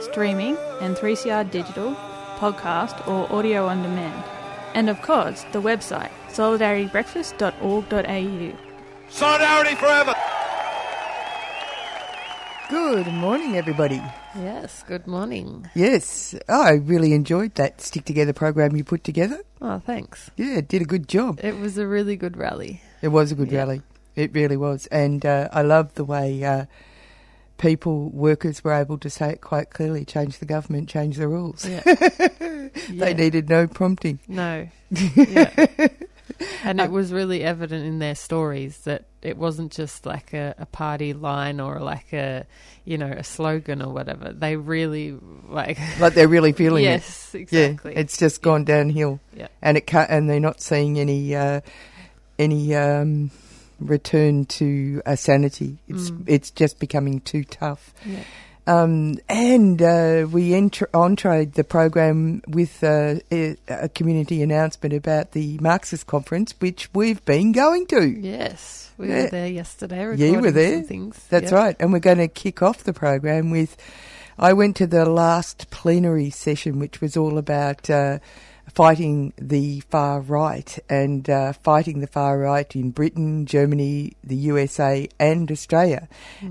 [0.00, 1.94] streaming and 3CR digital,
[2.38, 4.22] podcast or audio on demand.
[4.74, 8.52] And of course, the website solidaritybreakfast.org.au.
[9.08, 10.14] Solidarity forever.
[12.68, 14.02] Good morning, everybody.
[14.34, 15.70] Yes, good morning.
[15.74, 19.40] Yes, I really enjoyed that stick together program you put together.
[19.62, 20.30] Oh, thanks.
[20.36, 21.38] Yeah, did a good job.
[21.42, 22.82] It was a really good rally.
[23.02, 23.60] It was a good Yeah.
[23.60, 23.82] rally.
[24.16, 24.86] It really was.
[24.88, 26.64] And uh, I love the way uh,
[27.58, 31.66] people, workers were able to say it quite clearly change the government, change the rules.
[31.68, 31.80] Yeah.
[32.38, 33.12] they Yeah.
[33.12, 34.18] needed no prompting.
[34.28, 34.68] No.
[34.90, 35.66] Yeah.
[36.64, 40.66] and it was really evident in their stories that it wasn't just like a, a
[40.66, 42.44] party line or like a,
[42.84, 44.32] you know, a slogan or whatever.
[44.32, 45.16] They really
[45.48, 45.78] like.
[46.00, 46.88] Like they're really feeling it.
[46.88, 47.94] yes, exactly.
[47.94, 49.18] Yeah, it's just gone downhill.
[49.34, 49.48] Yeah.
[49.62, 51.60] and it ca- and they're not seeing any uh,
[52.38, 53.30] any um,
[53.80, 55.78] return to uh, sanity.
[55.88, 56.24] It's Mm.
[56.26, 57.92] it's just becoming too tough.
[58.04, 58.20] Yeah.
[58.68, 65.32] Um, and uh, we entr- entreed the program with uh, a, a community announcement about
[65.32, 68.04] the Marxist conference, which we've been going to.
[68.08, 69.22] Yes, we Yeah.
[69.22, 70.16] were there yesterday.
[70.16, 70.82] Yeah, you were there.
[70.82, 71.16] Things.
[71.28, 71.58] That's Yeah.
[71.58, 71.76] right.
[71.78, 73.76] And we're going to kick off the program with.
[74.38, 78.18] I went to the last plenary session, which was all about uh,
[78.72, 85.08] fighting the far right and uh, fighting the far right in Britain, Germany, the USA,
[85.18, 86.08] and Australia.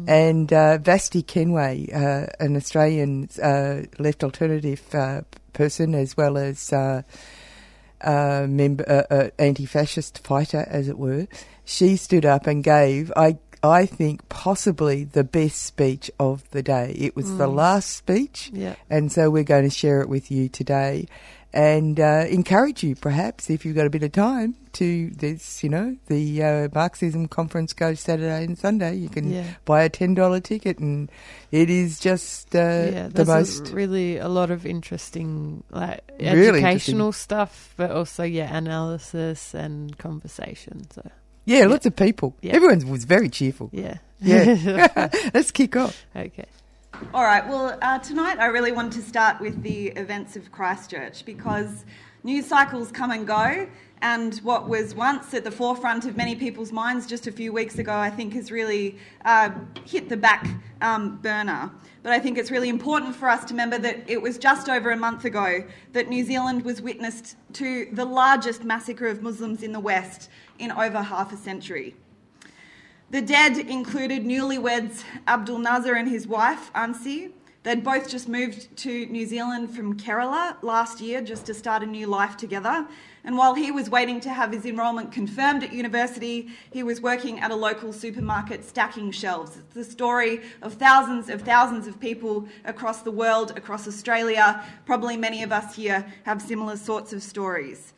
[0.08, 5.22] And uh, Vashti Kenway, uh, an Australian uh, left alternative uh,
[5.54, 6.72] person, as well as.
[6.74, 7.02] Uh,
[8.02, 11.28] uh, member, uh, uh, anti-fascist fighter, as it were,
[11.64, 16.94] she stood up and gave, I, I think, possibly the best speech of the day.
[17.00, 18.76] It was the last speech, Yeah.
[18.90, 21.08] and so we're going to share it with you today,
[21.56, 25.70] and uh, encourage you, perhaps, if you've got a bit of time, to this, you
[25.70, 28.96] know, the uh, Marxism conference goes Saturday and Sunday.
[28.96, 29.46] You can Yeah.
[29.64, 31.10] buy a ten dollar ticket, and
[31.52, 32.60] it is just uh,
[32.92, 33.72] yeah, the most.
[33.72, 40.86] really a lot of interesting, like Really educational stuff, but also yeah, analysis and conversation.
[40.92, 41.10] So
[41.46, 42.36] yeah, lots of people.
[42.42, 42.54] Yeah.
[42.56, 43.70] Everyone was very cheerful.
[43.72, 46.06] yeah, Yeah, let's kick off.
[46.16, 46.46] okay.
[47.14, 51.26] All right, well, uh, tonight I really want to start with the events of Christchurch
[51.26, 51.84] because
[52.24, 53.68] news cycles come and go,
[54.02, 57.80] and what was once at the forefront of many people's minds just a few weeks
[57.80, 59.50] ago, I think, has really uh,
[59.84, 60.48] hit the back
[60.82, 61.70] um, burner.
[62.02, 64.92] But I think it's really important for us to remember that it was just over
[64.92, 69.74] a month ago that New Zealand was witnessed to the largest massacre of Muslims in
[69.74, 70.30] the West
[70.60, 71.96] in over half a century.
[73.12, 77.32] The dead included newlyweds Abdul Nazar and his wife, Ansi.
[77.62, 81.86] They'd both just moved to New Zealand from Kerala last year just to start a
[81.86, 82.88] new life together.
[83.24, 87.40] And while he was waiting to have his enrolment confirmed at university, he was working
[87.40, 89.58] at a local supermarket stacking shelves.
[89.58, 94.64] It's the story of thousands of thousands of people across the world, across Australia.
[94.86, 97.94] Probably many of us here have similar sorts of stories.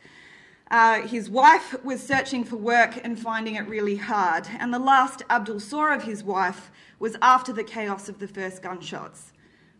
[0.70, 5.22] Uh, his wife was searching for work and finding it really hard, and the last
[5.30, 9.32] Abdul saw of his wife was after the chaos of the first gunshots.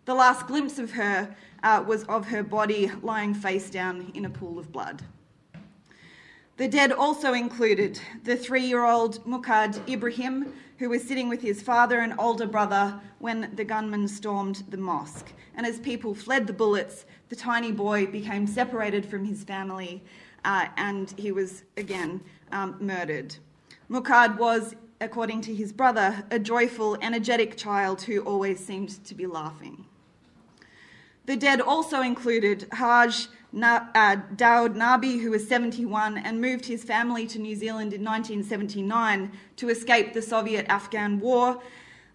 [0.06, 4.30] The last glimpse of her uh, was of her body lying face down in a
[4.30, 5.02] pool of blood.
[6.56, 11.60] The dead also included the three year old Mukad Ibrahim, who was sitting with his
[11.60, 15.32] father and older brother when the gunmen stormed the mosque.
[15.54, 20.02] And as people fled the bullets, the tiny boy became separated from his family
[20.44, 22.20] uh, and he was again
[22.52, 23.36] um, murdered.
[23.90, 29.26] Mukad was, according to his brother, a joyful, energetic child who always seemed to be
[29.26, 29.86] laughing.
[31.26, 36.84] The dead also included Haj Na- uh, Daoud Nabi, who was 71 and moved his
[36.84, 41.60] family to New Zealand in 1979 to escape the Soviet Afghan war.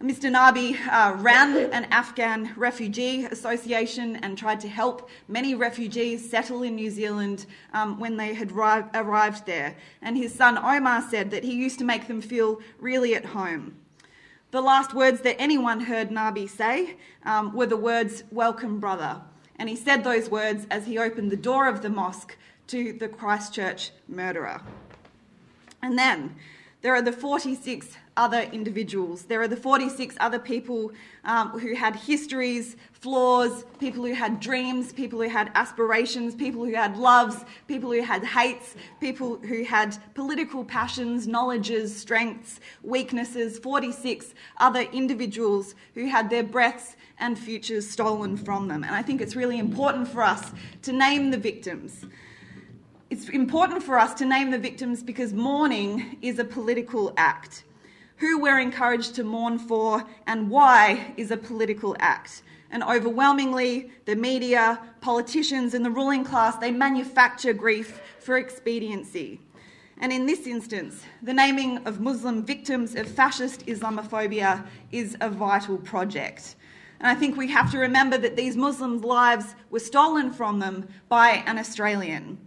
[0.04, 0.30] Mr.
[0.30, 6.76] Nabi uh, ran an Afghan refugee association and tried to help many refugees settle in
[6.76, 9.78] New Zealand um, when they had ri- arrived there.
[10.02, 13.78] And his son Omar said that he used to make them feel really at home.
[14.52, 19.22] the last words that anyone heard Nabi say um, were the words, Welcome, brother.
[19.56, 22.36] And he said those words as he opened the door of the mosque
[22.68, 24.60] to the Christchurch murderer.
[25.82, 26.36] And then
[26.82, 29.24] there are the 46 other individuals.
[29.24, 30.92] There are the 46 other people
[31.26, 36.76] um, who had histories, flaws, people who had dreams, people who had aspirations, people who
[36.76, 43.60] had loves, people who had hates, people who had political passions, knowledges, strengths, weaknesses.
[43.60, 48.84] 46 other individuals who had their breaths and futures stolen from them.
[48.84, 50.52] And I think it's really important for us
[50.84, 52.06] to name the victims.
[53.10, 57.64] It's important for us to name the victims because mourning is a political act.
[58.18, 62.44] Who we're encouraged to mourn for and why is a political act.
[62.72, 69.40] And overwhelmingly, the media, politicians, and the ruling class, they manufacture grief for expediency.
[70.00, 75.78] And in this instance, the naming of Muslim victims of fascist Islamophobia is a vital
[75.78, 76.56] project.
[77.00, 80.88] And I think we have to remember that these Muslims' lives were stolen from them
[81.10, 82.38] by an Australian.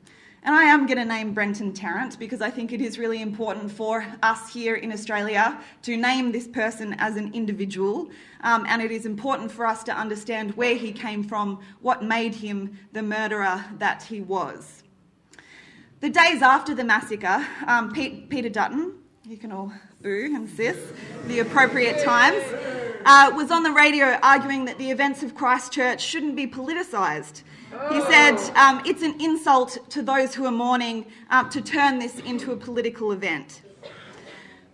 [0.46, 3.68] And I am going to name Brenton Tarrant because I think it is really important
[3.68, 8.10] for us here in Australia to name this person as an individual.
[8.44, 12.32] Um, and it is important for us to understand where he came from, what made
[12.32, 14.84] him the murderer that he was.
[15.98, 18.92] The days after the massacre, um, Pete, Peter Dutton,
[19.24, 20.78] you can all boo and sis,
[21.26, 22.44] the appropriate times,
[23.04, 27.42] uh, was on the radio arguing that the events of Christchurch shouldn't be politicised.
[27.90, 32.20] He said, um, It's an insult to those who are mourning uh, to turn this
[32.20, 33.62] into a political event.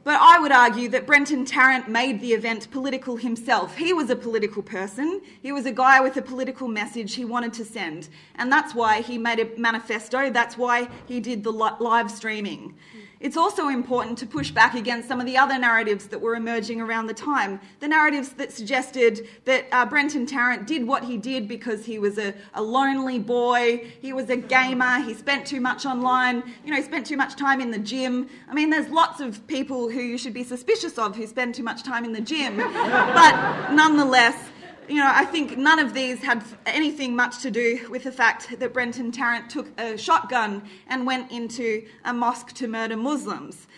[0.04, 3.76] But I would argue that Brenton Tarrant made the event political himself.
[3.76, 5.20] He was a political person.
[5.42, 8.08] He was a guy with a political message he wanted to send.
[8.34, 10.28] And that's why he made a manifesto.
[10.30, 12.74] That's why he did the live streaming.
[13.22, 16.80] It's also important to push back against some of the other narratives that were emerging
[16.80, 17.60] around the time.
[17.78, 22.19] The narratives that suggested that uh, Brenton Tarrant did what he did because he was
[22.19, 26.76] a, a, lonely boy, he was a gamer, he spent too much online, you know,
[26.76, 28.28] he spent too much time in the gym.
[28.50, 31.62] I mean, there's lots of people who you should be suspicious of who spend too
[31.62, 32.56] much time in the gym.
[32.56, 34.50] but nonetheless,
[34.92, 38.58] you know, I think none of these had anything much to do with the fact
[38.58, 43.68] that Brenton Tarrant took a shotgun and went into a mosque to murder Muslims.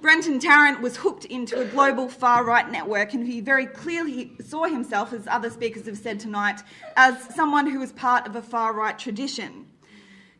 [0.00, 4.64] Brenton Tarrant was hooked into a global far right network, and he very clearly saw
[4.64, 6.62] himself, as other speakers have said tonight,
[6.96, 9.66] as someone who was part of a far right tradition.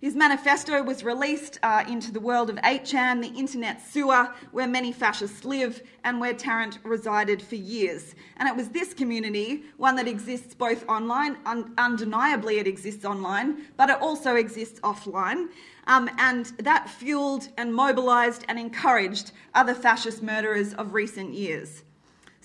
[0.04, 4.92] His manifesto was released uh, into the world of 8chan, the internet sewer where many
[4.92, 8.14] fascists live and where Tarrant resided for years.
[8.36, 13.62] And it was this community, one that exists both online, un- undeniably it exists online,
[13.78, 15.48] but it also exists offline.
[15.86, 21.82] Um, and that fueled and mobilised and encouraged other fascist murderers of recent years.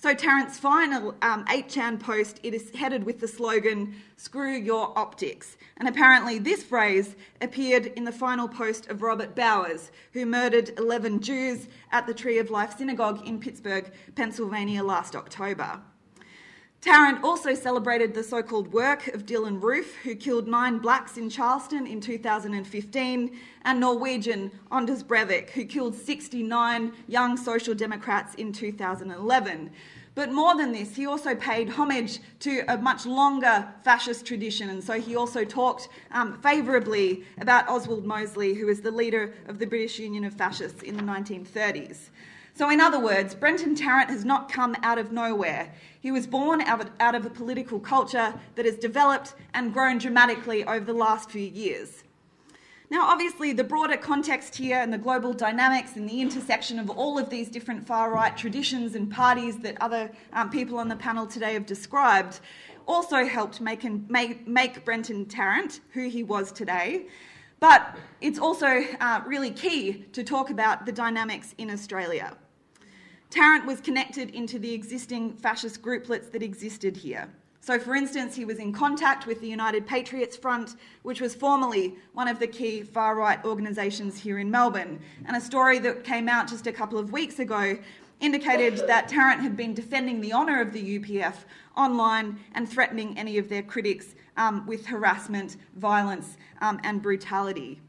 [0.01, 5.57] So Tarrant's final um, 8chan post, it is headed with the slogan, screw your optics.
[5.75, 11.19] And apparently this phrase appeared in the final post of Robert Bowers, who murdered 11
[11.19, 15.81] Jews at the Tree of Life Synagogue in Pittsburgh, Pennsylvania last October.
[16.81, 21.29] Tarrant also celebrated the so called work of Dylann Roof, who killed nine blacks in
[21.29, 29.71] Charleston in 2015, and Norwegian Anders Breivik, who killed 69 young Social Democrats in 2011.
[30.15, 34.81] But more than this, he also paid homage to a much longer fascist tradition, and
[34.81, 39.65] so he also talked um, favourably about Oswald Mosley, who was the leader of the
[39.67, 42.09] British Union of Fascists in the 1930s.
[42.59, 45.73] So, in other words, Brenton Tarrant has not come out of nowhere.
[46.01, 46.81] He was born out
[47.15, 52.03] of, a political culture that has developed and grown dramatically over the last few years.
[52.89, 57.17] Now, obviously, the broader context here and the global dynamics and the intersection of all
[57.17, 61.25] of these different far right traditions and parties that other um, people on the panel
[61.25, 62.41] today have described
[62.87, 67.07] also helped make, make, make Brenton Tarrant who he was today.
[67.61, 72.35] But it's also uh, really key to talk about the dynamics in Australia.
[73.29, 77.29] Tarrant was connected into the existing fascist grouplets that existed here.
[77.61, 81.95] So, for instance, he was in contact with the United Patriots Front, which was formerly
[82.13, 84.99] one of the key far right organisations here in Melbourne.
[85.25, 87.77] And a story that came out just a couple of weeks ago
[88.19, 91.35] indicated that Tarrant had been defending the honour of the UPF
[91.77, 97.79] online and threatening any of their critics um, with harassment, violence, um, and brutality.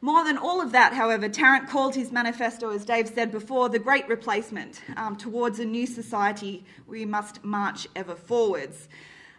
[0.00, 3.80] More than all of that, however, Tarrant called his manifesto, as Dave said before, the
[3.80, 8.88] great replacement um, towards a new society we must march ever forwards.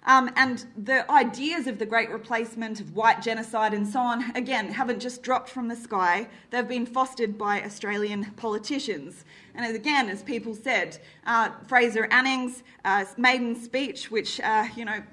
[0.05, 4.69] Um, and the ideas of the Great Replacement, of white genocide, and so on, again,
[4.69, 6.27] haven't just dropped from the sky.
[6.49, 9.25] They've been fostered by Australian politicians.
[9.55, 15.03] And again, as people said, uh, Fraser Anning's uh, maiden speech, which uh, you know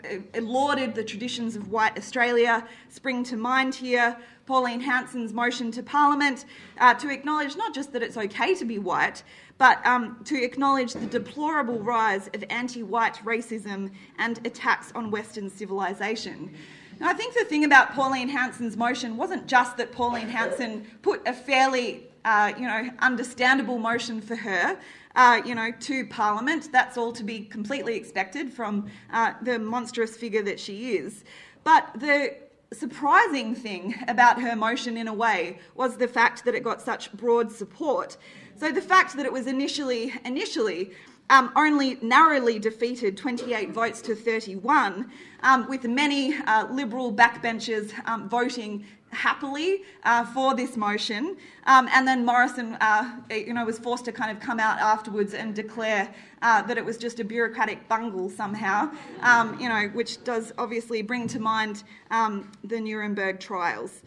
[0.40, 4.16] lauded the traditions of white Australia, spring to mind here.
[4.46, 6.44] Pauline Hanson's motion to Parliament
[6.78, 9.22] uh, to acknowledge not just that it's okay to be white,
[9.58, 15.50] but um, to acknowledge the deplorable rise of anti white racism and attacks on Western
[15.50, 16.54] civilization.
[17.00, 21.26] Now, I think the thing about Pauline Hanson's motion wasn't just that Pauline Hanson put
[21.26, 24.78] a fairly uh, you know, understandable motion for her,
[25.14, 26.70] uh, you know, to Parliament.
[26.72, 31.24] That's all to be completely expected from uh, the monstrous figure that she is.
[31.62, 32.36] But the
[32.72, 37.12] surprising thing about her motion, in a way, was the fact that it got such
[37.12, 38.16] broad support.
[38.56, 40.92] So the fact that it was initially initially
[41.28, 45.10] um, only narrowly defeated 28 votes to 31,
[45.42, 51.36] um, with many uh, Liberal backbenchers um, voting happily uh, for this motion.
[51.64, 55.34] Um, and then Morrison, uh, you know, was forced to kind of come out afterwards
[55.34, 58.90] and declare uh, that it was just a bureaucratic bungle somehow,
[59.22, 64.02] um, you know, which does obviously bring to mind um, the Nuremberg trials.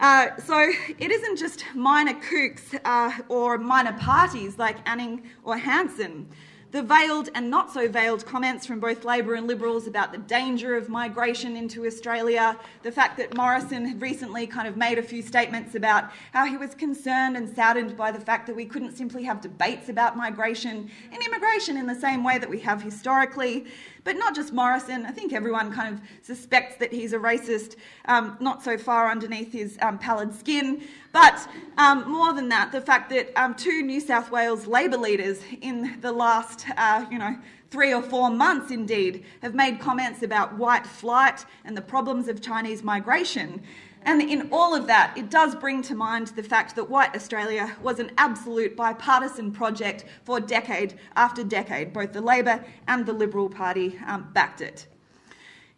[0.00, 6.28] Uh, so it isn't just minor kooks uh, or minor parties like Anning or Hanson.
[6.74, 10.76] The veiled and not so veiled comments from both Labor and Liberals about the danger
[10.76, 15.22] of migration into Australia, the fact that Morrison had recently kind of made a few
[15.22, 19.22] statements about how he was concerned and saddened by the fact that we couldn't simply
[19.22, 23.66] have debates about migration and immigration in the same way that we have historically.
[24.04, 28.36] But not just Morrison, I think everyone kind of suspects that he's a racist, um,
[28.38, 30.82] not so far underneath his um, pallid skin.
[31.12, 35.40] But um, more than that, the fact that um, two New South Wales Labor leaders
[35.62, 37.38] in the last, uh, you know,
[37.70, 42.42] three or four months indeed, have made comments about white flight and the problems of
[42.42, 43.62] Chinese migration.
[44.06, 47.74] And in all of that, it does bring to mind the fact that white Australia
[47.82, 51.92] was an absolute bipartisan project for decade after decade.
[51.92, 54.86] Both the Labor and the Liberal Party um, backed it.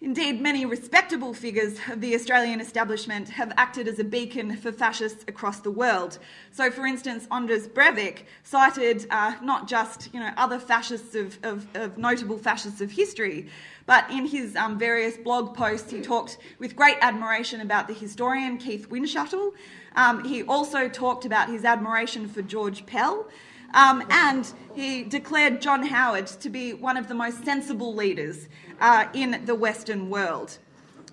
[0.03, 5.25] Indeed, many respectable figures of the Australian establishment have acted as a beacon for fascists
[5.27, 6.19] across the world.
[6.53, 11.67] So, for instance, Anders Breivik cited uh, not just you know, other fascists of, of,
[11.75, 13.49] of, notable fascists of history,
[13.87, 18.59] but in his um, various blog posts, he talked with great admiration about the historian
[18.59, 19.53] Keith Windschuttle.
[19.95, 23.29] Um, he also talked about his admiration for George Pell.
[23.75, 28.49] Um, and he declared John Howard to be one of the most sensible leaders
[28.81, 30.59] uh, in the Western world.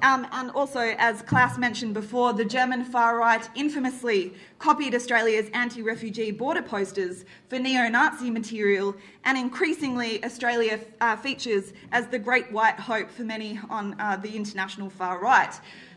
[0.02, 5.82] Um, and also, as Klaus mentioned before, the German far right infamously copied Australia's anti
[5.82, 12.52] refugee border posters for neo Nazi material, and increasingly, Australia uh, features as the great
[12.52, 15.54] white hope for many on uh, the international far right.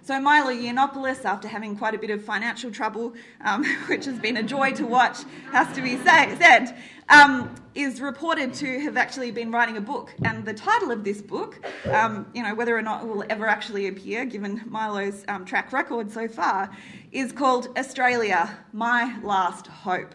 [0.06, 4.36] So Milo Yiannopoulos, after having quite a bit of financial trouble, um, which has been
[4.36, 5.18] a joy to watch,
[5.50, 10.14] has to be say, said, um, is reported to have actually been writing a book.
[10.24, 13.46] And the title of this book, um, you know, whether or not it will ever
[13.46, 16.70] actually appear, given Milo's um, track record so far,
[17.12, 20.14] is called Australia, My Last Hope.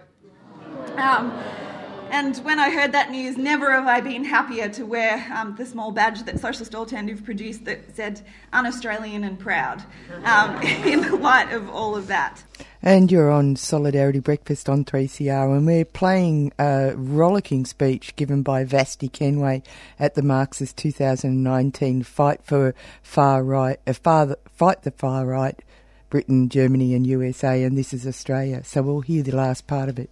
[0.97, 1.31] Um,
[2.11, 5.65] and when I heard that news, never have I been happier to wear um, the
[5.65, 8.21] small badge that Socialist Alternative produced that said
[8.51, 9.81] un Australian and proud
[10.25, 12.43] um, in the light of all of that.
[12.83, 18.63] And you're on Solidarity Breakfast on 3CR, and we're playing a rollicking speech given by
[18.63, 19.61] Vashti Kenway
[19.99, 22.73] at the Marxist 2019 Fight for
[23.03, 25.59] Far Right, uh, far, Fight the Far Right,
[26.09, 28.63] Britain, Germany, and USA, and this is Australia.
[28.63, 30.09] So we'll hear the last part of it.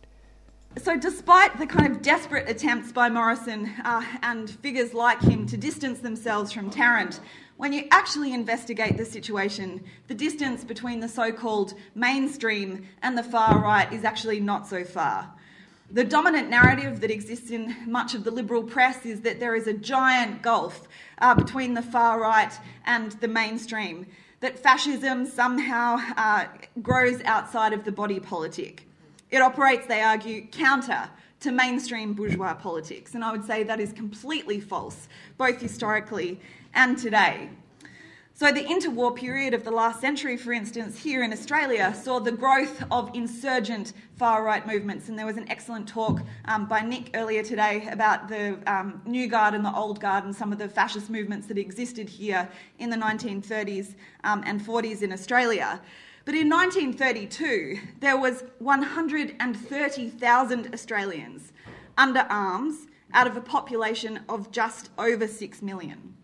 [0.78, 5.58] So, despite the kind of desperate attempts by Morrison uh, and figures like him to
[5.58, 7.20] distance themselves from Tarrant,
[7.60, 13.24] when you actually investigate the situation, the distance between the so called mainstream and the
[13.24, 15.30] far right is actually not so far.
[15.92, 19.68] The dominant narrative that exists in much of the liberal press is that there is
[19.68, 20.88] a giant gulf
[21.18, 24.06] uh, between the far right and the mainstream,
[24.40, 26.46] that fascism somehow uh,
[26.82, 28.88] grows outside of the body politic.
[29.32, 31.10] It operates, they argue, counter
[31.42, 33.16] to mainstream bourgeois politics.
[33.16, 36.40] And I would say that is completely false, both historically
[36.80, 37.50] and today.
[38.34, 42.32] So, the interwar period of the last century, for instance, here in Australia, saw the
[42.32, 45.10] growth of insurgent far right movements.
[45.10, 49.28] And there was an excellent talk um, by Nick earlier today about the um, New
[49.28, 52.90] Guard and the Old Guard and some of the fascist movements that existed here in
[52.90, 55.82] the 1930s um, and 40s in Australia.
[56.24, 61.52] But in 1932, there was 130,000 Australians
[61.98, 66.16] under arms out of a population of just over 6 million.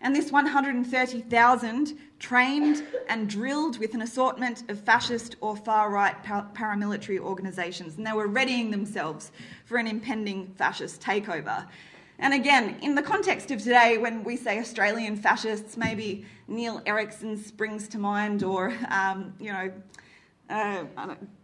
[0.00, 7.18] And this 130,000 trained and drilled with an assortment of fascist or far right paramilitary
[7.18, 9.32] organisations, and they were readying themselves
[9.64, 11.66] for an impending fascist takeover.
[12.20, 17.36] And again, in the context of today, when we say Australian fascists, maybe Neil Erikson
[17.36, 19.72] springs to mind, or um, you know,
[20.50, 20.84] uh,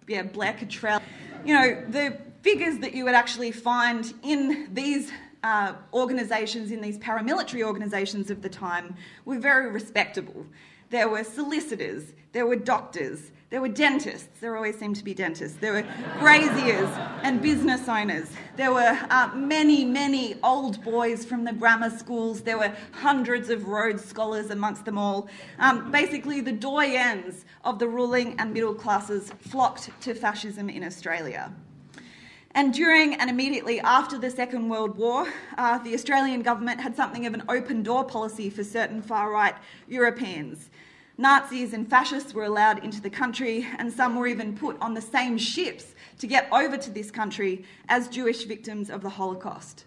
[0.08, 1.00] yeah, Blair Cottrell.
[1.44, 5.12] You know, the figures that you would actually find in these
[5.44, 8.96] uh, organisations, in these paramilitary organisations of the time,
[9.26, 10.46] were very respectable.
[10.88, 15.58] There were solicitors, there were doctors, there were dentists, there always seemed to be dentists,
[15.58, 15.86] there were
[16.18, 16.88] graziers
[17.22, 22.58] and business owners, there were uh, many, many old boys from the grammar schools, there
[22.58, 25.28] were hundreds of Rhodes Scholars amongst them all.
[25.58, 31.52] Um, basically, the doyens of the ruling and middle classes flocked to fascism in Australia.
[32.56, 35.26] And during and immediately after the Second World War,
[35.58, 39.56] uh, the Australian government had something of an open door policy for certain far right
[39.88, 40.70] Europeans.
[41.18, 45.00] Nazis and fascists were allowed into the country, and some were even put on the
[45.00, 49.84] same ships to get over to this country as Jewish victims of the Holocaust.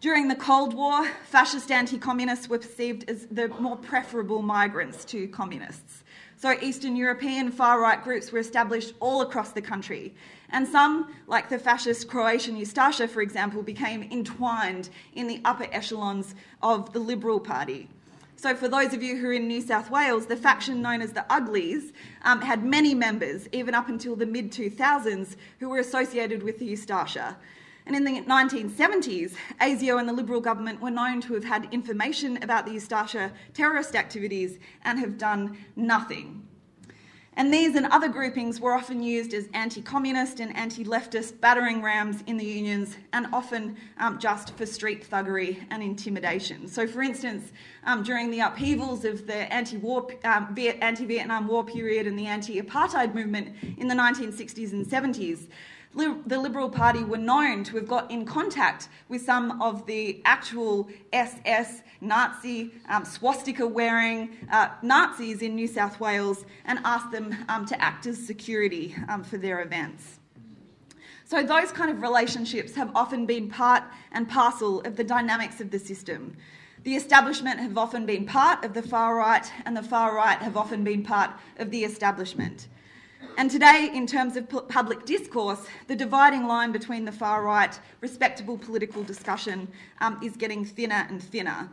[0.00, 5.28] During the Cold War, fascist anti communists were perceived as the more preferable migrants to
[5.28, 6.04] communists.
[6.36, 10.14] So, Eastern European far right groups were established all across the country,
[10.52, 16.34] and some, like the fascist Croatian Ustasha, for example, became entwined in the upper echelons
[16.62, 17.88] of the Liberal Party.
[18.36, 21.12] So, for those of you who are in New South Wales, the faction known as
[21.12, 21.92] the Uglies
[22.22, 26.72] um, had many members, even up until the mid 2000s, who were associated with the
[26.72, 27.36] Ustasha.
[27.84, 32.42] And in the 1970s, ASIO and the Liberal government were known to have had information
[32.42, 36.46] about the Ustasha terrorist activities and have done nothing.
[37.34, 41.80] And these and other groupings were often used as anti communist and anti leftist battering
[41.80, 46.66] rams in the unions and often um, just for street thuggery and intimidation.
[46.66, 47.52] So, for instance,
[47.84, 49.76] um, during the upheavals of the anti
[50.24, 55.46] um, Vietnam War period and the anti apartheid movement in the 1960s and 70s,
[55.94, 60.88] the Liberal Party were known to have got in contact with some of the actual
[61.12, 67.66] SS Nazi um, swastika wearing uh, Nazis in New South Wales and asked them um,
[67.66, 70.20] to act as security um, for their events.
[71.24, 75.70] So, those kind of relationships have often been part and parcel of the dynamics of
[75.70, 76.36] the system.
[76.82, 80.56] The establishment have often been part of the far right, and the far right have
[80.56, 82.68] often been part of the establishment.
[83.40, 88.58] And today, in terms of public discourse, the dividing line between the far right, respectable
[88.58, 89.66] political discussion,
[90.02, 91.70] um, is getting thinner and thinner.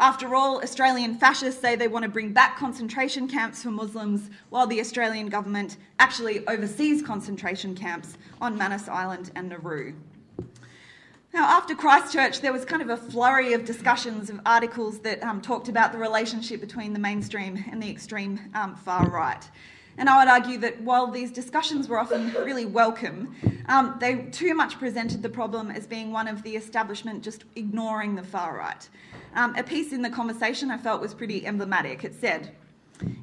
[0.00, 4.66] After all, Australian fascists say they want to bring back concentration camps for Muslims, while
[4.66, 9.92] the Australian government actually oversees concentration camps on Manus Island and Nauru.
[11.34, 15.42] Now, after Christchurch, there was kind of a flurry of discussions of articles that um,
[15.42, 19.46] talked about the relationship between the mainstream and the extreme um, far right.
[19.98, 23.34] And I would argue that while these discussions were often really welcome,
[23.66, 28.14] um, they too much presented the problem as being one of the establishment just ignoring
[28.14, 28.88] the far right.
[29.34, 32.04] Um, a piece in the conversation I felt was pretty emblematic.
[32.04, 32.54] It said,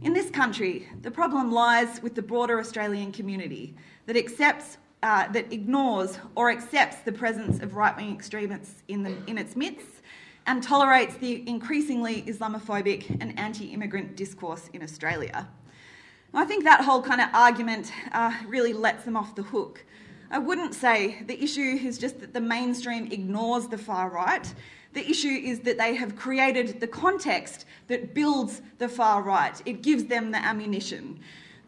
[0.01, 5.51] In this country, the problem lies with the broader Australian community that accepts, uh, that
[5.51, 10.01] ignores or accepts the presence of right wing extremists in, the, in its midst
[10.45, 15.47] and tolerates the increasingly Islamophobic and anti immigrant discourse in Australia.
[16.33, 19.83] I think that whole kind of argument uh, really lets them off the hook.
[20.29, 24.53] I wouldn't say the issue is just that the mainstream ignores the far right.
[24.93, 29.59] The issue is that they have created the context that builds the far right.
[29.65, 31.19] It gives them the ammunition.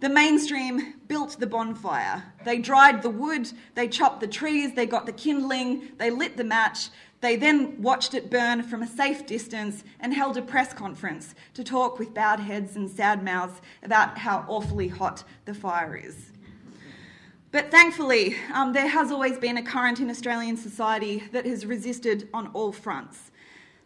[0.02, 2.24] The mainstream built the bonfire.
[2.44, 6.44] They dried the wood, they chopped the trees, they got the kindling, they lit the
[6.44, 6.90] match,
[7.22, 11.64] they then watched it burn from a safe distance and held a press conference to
[11.64, 16.32] talk with bowed heads and sad mouths about how awfully hot the fire is.
[17.52, 22.28] But thankfully, um, there has always been a current in Australian society that has resisted
[22.34, 23.30] on all fronts.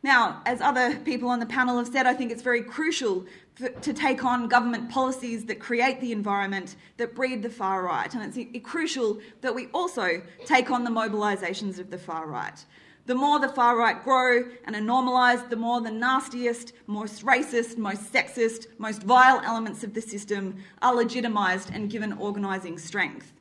[0.02, 3.26] Now, as other people on the panel have said, I think it's very crucial
[3.58, 8.14] to take on government policies that create the environment that breed the far right.
[8.14, 12.66] And it's crucial that we also take on the mobilisations of the far right.
[13.06, 17.78] The more the far right grow and are normalised, the more the nastiest, most racist,
[17.78, 23.32] most sexist, most vile elements of the system are legitimised and given organising strength.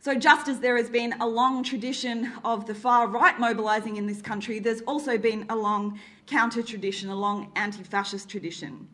[0.00, 4.06] So, just as there has been a long tradition of the far right mobilising in
[4.06, 8.88] this country, there's also been a long counter tradition, a long anti fascist tradition.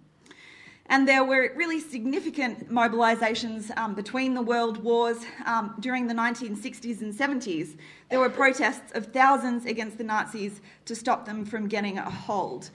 [0.87, 7.01] And there were really significant mobilisations um, between the world wars um, during the 1960s
[7.01, 7.77] and 70s.
[8.11, 12.71] There were protests of thousands against the Nazis to stop them from getting a hold.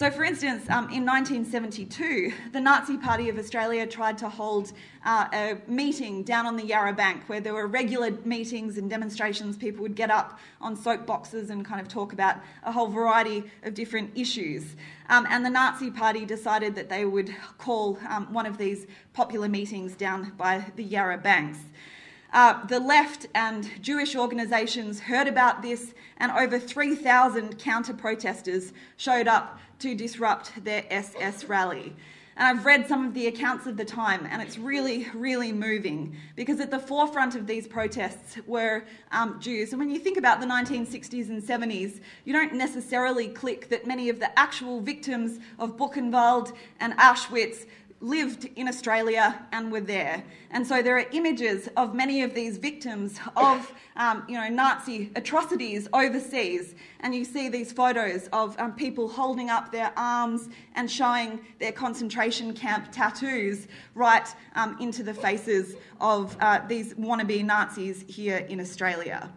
[0.00, 4.72] So, for instance, um, in 1972, the Nazi Party of Australia tried to hold
[5.04, 9.58] uh, a meeting down on the Yarra Bank where there were regular meetings and demonstrations.
[9.58, 13.74] People would get up on soapboxes and kind of talk about a whole variety of
[13.74, 14.74] different issues.
[15.10, 19.50] Um, and the Nazi Party decided that they would call um, one of these popular
[19.50, 21.58] meetings down by the Yarra Banks.
[22.32, 29.26] Uh, the left and Jewish organisations heard about this, and over 3,000 counter protesters showed
[29.26, 31.94] up to disrupt their SS rally.
[32.36, 36.16] And I've read some of the accounts of the time, and it's really, really moving
[36.36, 39.72] because at the forefront of these protests were um, Jews.
[39.72, 44.08] And when you think about the 1960s and 70s, you don't necessarily click that many
[44.08, 47.66] of the actual victims of Buchenwald and Auschwitz
[48.00, 50.24] lived in Australia and were there.
[50.50, 55.10] And so there are images of many of these victims of um, you know, Nazi
[55.16, 56.74] atrocities overseas.
[57.00, 61.72] And you see these photos of um, people holding up their arms and showing their
[61.72, 68.60] concentration camp tattoos right um, into the faces of uh, these wannabe Nazis here in
[68.60, 69.30] Australia.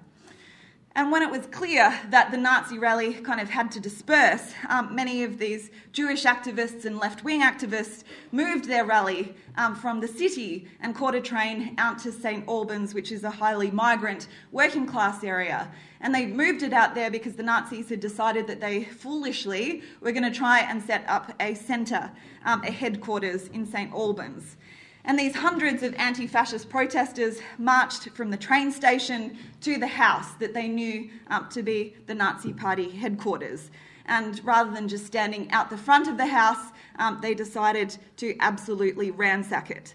[0.95, 4.93] And when it was clear that the Nazi rally kind of had to disperse, um,
[4.93, 10.07] many of these Jewish activists and left wing activists moved their rally um, from the
[10.07, 14.85] city and caught a train out to St Albans, which is a highly migrant working
[14.85, 15.71] class area.
[15.99, 20.11] And they moved it out there because the Nazis had decided that they foolishly were
[20.11, 22.11] going to try and set up a centre,
[22.45, 24.57] um, a headquarters in St Albans.
[25.05, 30.31] And these hundreds of anti fascist protesters marched from the train station to the house
[30.39, 33.69] that they knew um, to be the Nazi Party headquarters.
[34.05, 38.35] And rather than just standing out the front of the house, um, they decided to
[38.39, 39.93] absolutely ransack it.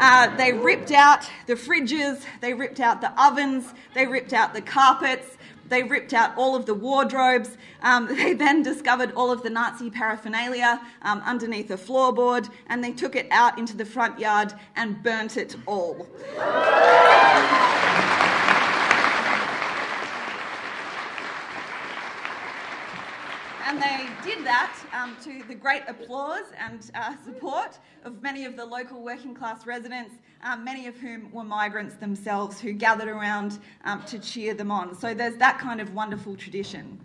[0.00, 4.60] Uh, they ripped out the fridges, they ripped out the ovens, they ripped out the
[4.60, 5.36] carpets,
[5.68, 7.56] they ripped out all of the wardrobes.
[7.82, 12.92] Um, they then discovered all of the Nazi paraphernalia um, underneath a floorboard and they
[12.92, 16.06] took it out into the front yard and burnt it all.
[23.74, 28.56] And they did that um, to the great applause and uh, support of many of
[28.56, 33.58] the local working class residents, um, many of whom were migrants themselves who gathered around
[33.84, 34.96] um, to cheer them on.
[34.96, 37.00] So there's that kind of wonderful tradition.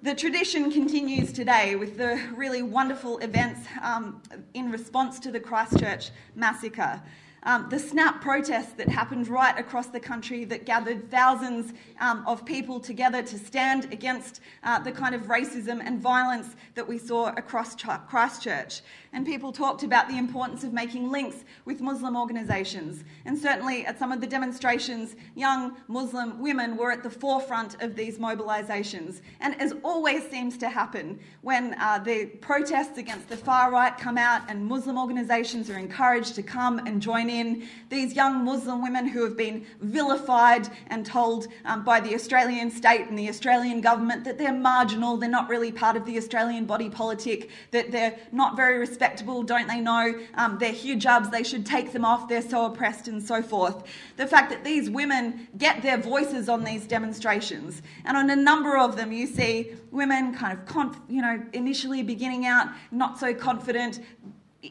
[0.00, 4.22] The tradition continues today with the really wonderful events um,
[4.54, 7.02] in response to the Christchurch massacre.
[7.44, 12.44] Um, the snap protests that happened right across the country that gathered thousands um, of
[12.44, 17.30] people together to stand against uh, the kind of racism and violence that we saw
[17.30, 18.82] across Christchurch.
[19.14, 23.04] And people talked about the importance of making links with Muslim organisations.
[23.26, 27.94] And certainly at some of the demonstrations, young Muslim women were at the forefront of
[27.94, 29.20] these mobilisations.
[29.40, 34.16] And as always seems to happen, when uh, the protests against the far right come
[34.16, 39.06] out and Muslim organisations are encouraged to come and join in, these young Muslim women
[39.06, 44.24] who have been vilified and told um, by the Australian state and the Australian government
[44.24, 48.56] that they're marginal, they're not really part of the Australian body politic, that they're not
[48.56, 52.66] very respectable, don't they know um, they're hijabs, they should take them off, they're so
[52.66, 53.82] oppressed, and so forth.
[54.16, 58.76] The fact that these women get their voices on these demonstrations, and on a number
[58.76, 63.34] of them, you see women kind of, conf- you know, initially beginning out not so
[63.34, 64.00] confident,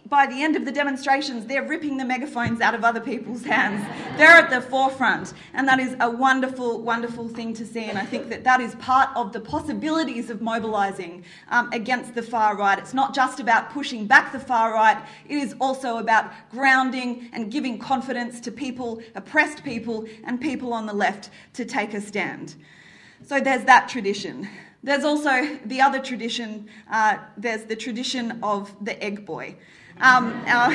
[0.08, 3.86] by the end of the demonstrations, they're ripping the megaphones out of other people's hands.
[4.18, 7.84] They're at the forefront, and that is a wonderful, wonderful thing to see.
[7.84, 12.22] And I think that that is part of the possibilities of mobilising um, against the
[12.22, 12.80] far right.
[12.80, 17.52] It's not just about pushing back the far right, it is also about grounding and
[17.52, 22.56] giving confidence to people, oppressed people, and people on the left to take a stand.
[23.28, 24.48] So there's that tradition.
[24.84, 29.58] There's also the other tradition, uh, there's the tradition of the egg boy.
[30.02, 30.72] Um, our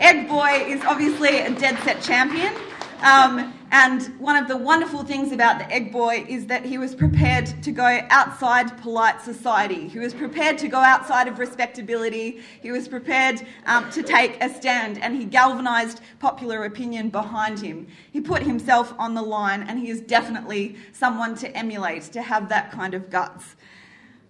[0.00, 2.54] Egg Boy is obviously a dead set champion.
[3.02, 6.94] Um, and one of the wonderful things about the Egg Boy is that he was
[6.94, 9.88] prepared to go outside polite society.
[9.88, 12.42] He was prepared to go outside of respectability.
[12.60, 17.88] He was prepared um, to take a stand, and he galvanised popular opinion behind him.
[18.12, 22.48] He put himself on the line, and he is definitely someone to emulate, to have
[22.50, 23.56] that kind of guts.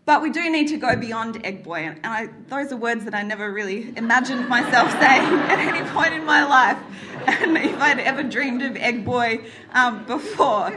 [0.05, 3.15] But we do need to go beyond egg boy, and I, those are words that
[3.15, 6.79] I never really imagined myself saying at any point in my life,
[7.27, 10.77] and if I'd ever dreamed of egg boy um, before.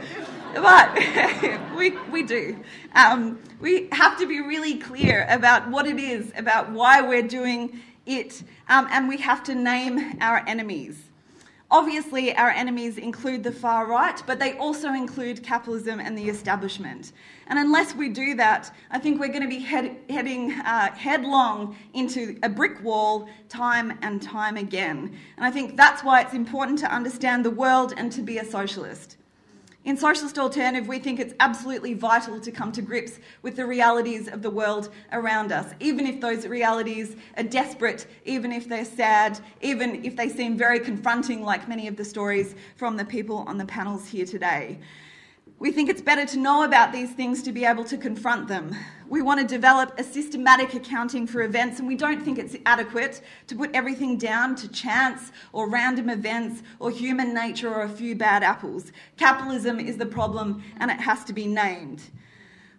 [0.54, 0.96] But
[1.76, 2.62] we, we do.
[2.94, 7.80] Um, we have to be really clear about what it is, about why we're doing
[8.06, 11.05] it, um, and we have to name our enemies.
[11.68, 17.12] Obviously, our enemies include the far right, but they also include capitalism and the establishment.
[17.48, 21.76] And unless we do that, I think we're going to be head, heading uh, headlong
[21.92, 25.18] into a brick wall time and time again.
[25.36, 28.44] And I think that's why it's important to understand the world and to be a
[28.44, 29.16] socialist.
[29.86, 34.26] In Socialist Alternative, we think it's absolutely vital to come to grips with the realities
[34.26, 39.38] of the world around us, even if those realities are desperate, even if they're sad,
[39.62, 43.58] even if they seem very confronting, like many of the stories from the people on
[43.58, 44.80] the panels here today.
[45.58, 48.76] We think it's better to know about these things to be able to confront them.
[49.08, 53.22] We want to develop a systematic accounting for events, and we don't think it's adequate
[53.46, 58.14] to put everything down to chance or random events or human nature or a few
[58.14, 58.92] bad apples.
[59.16, 62.02] Capitalism is the problem, and it has to be named.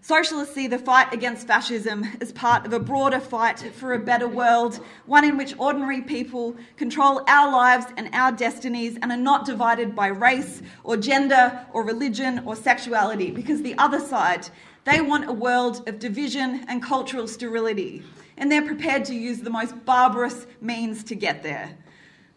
[0.01, 4.27] Socialists see the fight against fascism as part of a broader fight for a better
[4.27, 9.45] world, one in which ordinary people control our lives and our destinies and are not
[9.45, 14.47] divided by race or gender or religion or sexuality, because the other side,
[14.85, 18.03] they want a world of division and cultural sterility,
[18.37, 21.75] and they're prepared to use the most barbarous means to get there.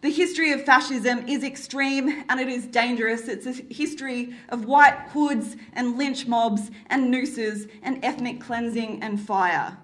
[0.02, 3.28] The history of fascism is extreme and it is dangerous.
[3.28, 9.20] It's a history of white hoods and lynch mobs and nooses and ethnic cleansing and
[9.20, 9.76] fire.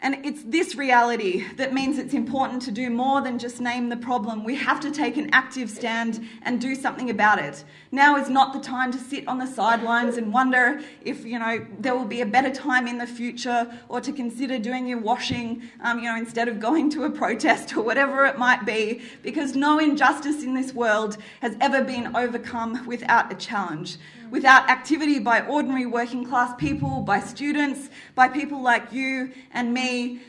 [0.00, 3.96] And it's this reality that means it's important to do more than just name the
[3.96, 4.44] problem.
[4.44, 7.64] We have to take an active stand and do something about it.
[7.90, 11.66] Now is not the time to sit on the sidelines and wonder if you know
[11.80, 15.62] there will be a better time in the future, or to consider doing your washing,
[15.82, 19.02] um, you know, instead of going to a protest or whatever it might be.
[19.24, 23.96] Because no injustice in this world has ever been overcome without a challenge
[24.30, 30.20] without activity by ordinary working class people, by students, by people like you and me.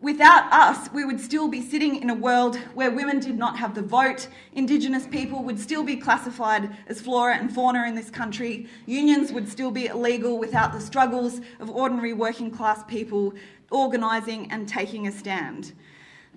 [0.00, 3.74] Without us, we would still be sitting in a world where women did not have
[3.74, 8.66] the vote, Indigenous people would still be classified as flora and fauna in this country,
[8.86, 13.34] unions would still be illegal without the struggles of ordinary working class people
[13.70, 15.74] organising and taking a stand.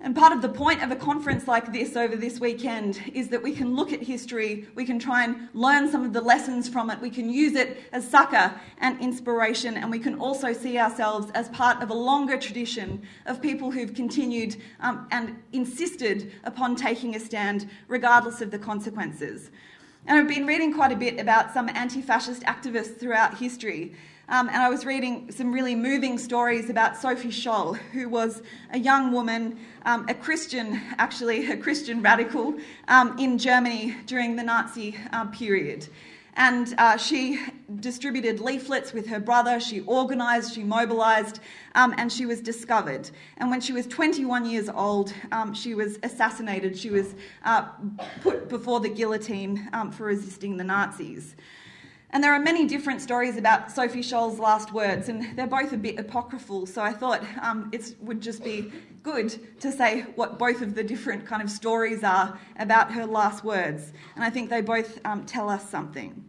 [0.00, 3.42] And part of the point of a conference like this over this weekend is that
[3.42, 6.90] we can look at history, we can try and learn some of the lessons from
[6.90, 11.30] it, we can use it as succour and inspiration, and we can also see ourselves
[11.32, 17.14] as part of a longer tradition of people who've continued um, and insisted upon taking
[17.14, 19.50] a stand regardless of the consequences.
[20.06, 23.94] And I've been reading quite a bit about some anti fascist activists throughout history.
[24.28, 28.78] Um, and I was reading some really moving stories about Sophie Scholl, who was a
[28.78, 32.54] young woman, um, a Christian, actually, a Christian radical
[32.88, 35.88] um, in Germany during the Nazi uh, period.
[36.36, 37.38] And uh, she
[37.80, 41.40] distributed leaflets with her brother, she organised, she mobilised,
[41.74, 43.10] um, and she was discovered.
[43.36, 46.76] And when she was 21 years old, um, she was assassinated.
[46.76, 47.68] She was uh,
[48.22, 51.36] put before the guillotine um, for resisting the Nazis.
[52.14, 55.76] And there are many different stories about Sophie Scholl's last words, and they're both a
[55.76, 56.64] bit apocryphal.
[56.64, 58.70] So I thought um, it would just be
[59.02, 63.42] good to say what both of the different kind of stories are about her last
[63.42, 63.92] words.
[64.14, 66.24] And I think they both um, tell us something.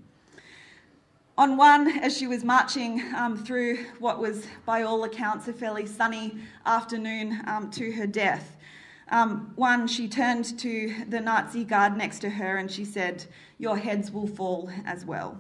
[1.38, 5.86] On one, as she was marching um, through what was, by all accounts, a fairly
[5.86, 8.58] sunny afternoon um, to her death,
[9.10, 13.26] um, one, she turned to the Nazi guard next to her and she said,
[13.60, 15.39] Your heads will fall as well.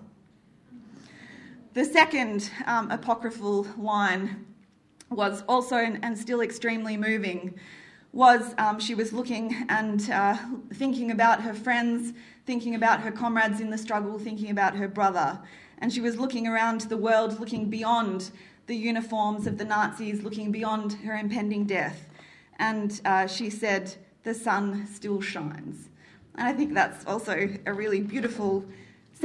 [1.75, 4.45] The second um, apocryphal line
[5.09, 7.59] was also and still extremely moving.
[8.13, 10.37] Was um, she was looking and uh,
[10.75, 12.13] thinking about her friends,
[12.45, 15.37] thinking about her comrades in the struggle, thinking about her brother,
[15.79, 18.31] and she was looking around the world, looking beyond
[18.67, 22.07] the uniforms of the Nazis, looking beyond her impending death,
[22.57, 25.89] and uh, she said, "The sun still shines."
[26.35, 28.63] And I think that's also a really beautiful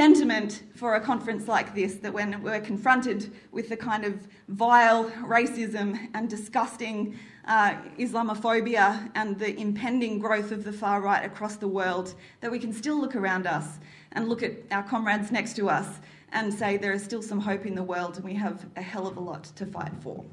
[0.00, 5.10] sentiment for a conference like this that when we're confronted with the kind of vile
[5.20, 11.68] racism and disgusting uh, Islamophobia and the impending growth of the far right across the
[11.68, 13.78] world, that we can still look around us
[14.12, 16.00] and look at our comrades next to us
[16.32, 19.06] and say there is still some hope in the world and we have a hell
[19.06, 20.24] of a lot to fight for.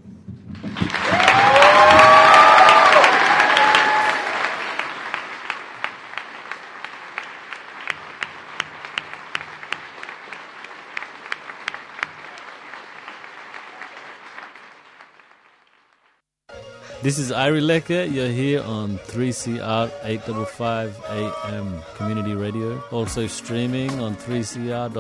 [17.08, 18.04] This is Iri Lecker.
[18.12, 22.84] You're here on 3CR 855 AM Community Radio.
[22.92, 24.92] Also streaming on 3cr.org.au.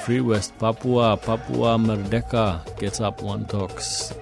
[0.00, 4.14] Free West Papua, Papua Merdeka gets up one talks.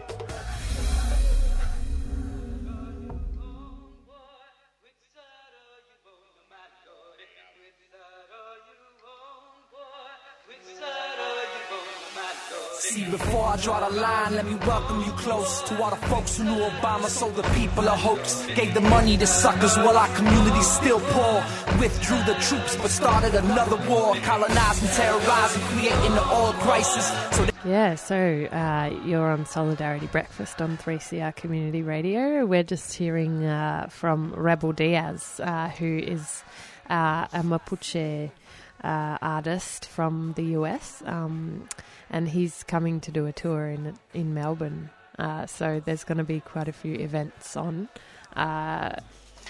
[13.62, 17.07] Draw the line, let me welcome you close to all the folks who knew Obama
[17.07, 18.44] sold the people a hoax.
[18.57, 21.44] Gave the money to suckers while our community's still poor.
[21.79, 24.16] Withdrew the troops but started another war.
[24.16, 27.07] Colonizing, terrorizing, creating the oil crisis.
[27.37, 32.44] So yeah, so uh, you're on Solidarity Breakfast on 3CR Community Radio.
[32.44, 36.42] We're just hearing uh, from Rebel Diaz, uh, who is
[36.90, 38.33] uh, a Mapuche
[38.83, 41.68] uh, artist from the US, um,
[42.11, 44.90] and he's coming to do a tour in in Melbourne.
[45.18, 47.88] Uh, so there's going to be quite a few events on,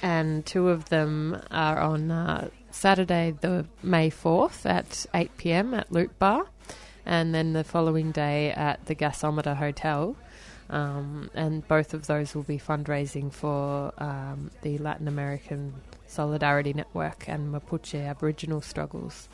[0.03, 6.19] and two of them are on Saturday, the May 4th at 8 pm at Loop
[6.19, 6.47] Bar
[7.05, 10.17] and then the following day at the Gasometer Hotel.
[10.71, 15.75] Um, and both of those will be fundraising for um, the Latin American
[16.13, 19.29] Solidarity Network and Mapuche Aboriginal struggles.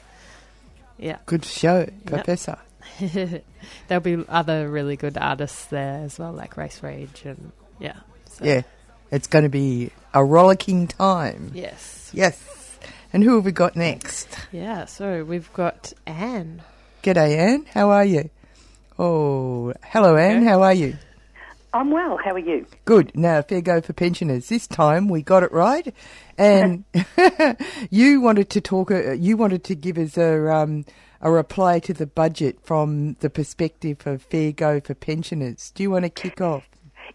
[0.97, 1.19] Yeah.
[1.27, 2.59] Good show, Professor.
[3.01, 3.45] Yep.
[3.89, 7.97] There'll be other really good artists there as well, like Race Rage and yeah.
[8.27, 8.45] So.
[8.45, 8.63] Yeah.
[9.11, 11.51] It's going to be a rollicking time.
[11.55, 12.11] Yes.
[12.13, 12.79] Yes.
[13.13, 14.29] And who have we got next?
[14.53, 16.63] Yeah, so we've got Anne.
[17.03, 17.67] G'day, Anne.
[17.73, 18.31] How are you?
[18.99, 20.45] Oh, hello, Anne.
[20.45, 20.99] How are you?
[21.73, 22.19] I'm well.
[22.23, 22.67] How are you?
[22.85, 23.13] Good.
[23.15, 24.49] Now, fair go for pensioners.
[24.49, 25.95] This time we got it right,
[26.37, 26.85] and
[27.91, 28.91] you wanted to talk.
[28.91, 30.85] Uh, you wanted to give us a um,
[31.21, 35.71] a reply to the budget from the perspective of fair go for pensioners.
[35.73, 36.69] Do you want to kick off?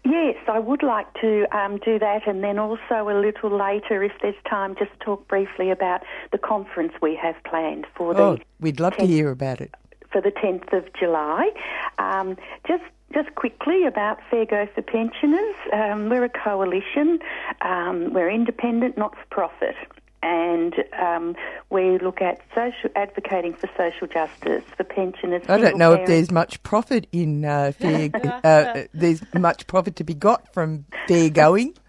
[0.04, 4.12] Yes, I would like to um, do that, and then also a little later, if
[4.20, 8.20] there's time, just talk briefly about the conference we have planned for the.
[8.20, 9.74] Oh, we'd love 10th, to hear about it.
[10.12, 11.50] For the 10th of July.
[11.98, 12.36] Um,
[12.68, 12.82] just
[13.14, 15.54] just quickly about Fair Go for Pensioners.
[15.72, 17.20] Um, we're a coalition.
[17.62, 19.76] Um, we're independent, not for profit
[20.24, 21.36] and um,
[21.68, 25.42] we look at social advocating for social justice for pensioners.
[25.48, 26.10] I don't know parents.
[26.10, 28.10] if there's much profit in uh, fair.
[28.44, 31.74] uh, there's much profit to be got from fair going.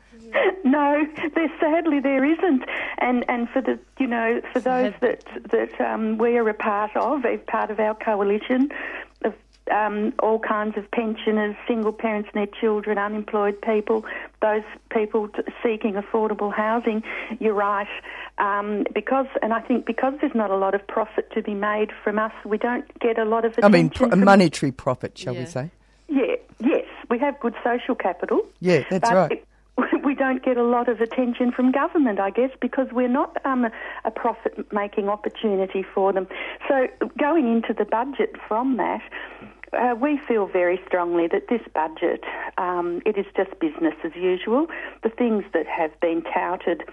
[0.65, 2.63] No, there sadly there isn't,
[2.97, 6.89] and and for the you know for those that that um, we are a part
[6.95, 8.71] of, as part of our coalition,
[9.71, 14.05] um, all kinds of pensioners, single parents and their children, unemployed people,
[14.41, 17.03] those people t- seeking affordable housing.
[17.39, 17.87] You're right,
[18.37, 21.91] um, because and I think because there's not a lot of profit to be made
[22.03, 23.53] from us, we don't get a lot of.
[23.53, 23.65] Attention.
[23.65, 25.39] I mean, pro- monetary profit, shall yeah.
[25.39, 25.71] we say?
[26.07, 26.35] Yeah.
[26.59, 28.45] Yes, we have good social capital.
[28.59, 29.31] Yeah, that's right.
[29.31, 29.47] It,
[30.05, 33.67] we don't get a lot of attention from government, I guess, because we're not um,
[34.05, 36.27] a profit making opportunity for them.
[36.67, 36.87] So,
[37.19, 39.01] going into the budget from that,
[39.73, 42.23] uh, we feel very strongly that this budget,
[42.57, 44.67] um, it is just business as usual.
[45.03, 46.83] The things that have been touted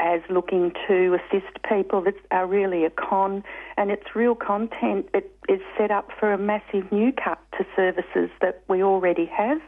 [0.00, 3.42] as looking to assist people that are really a con,
[3.76, 8.30] and its real content it is set up for a massive new cut to services
[8.40, 9.60] that we already have.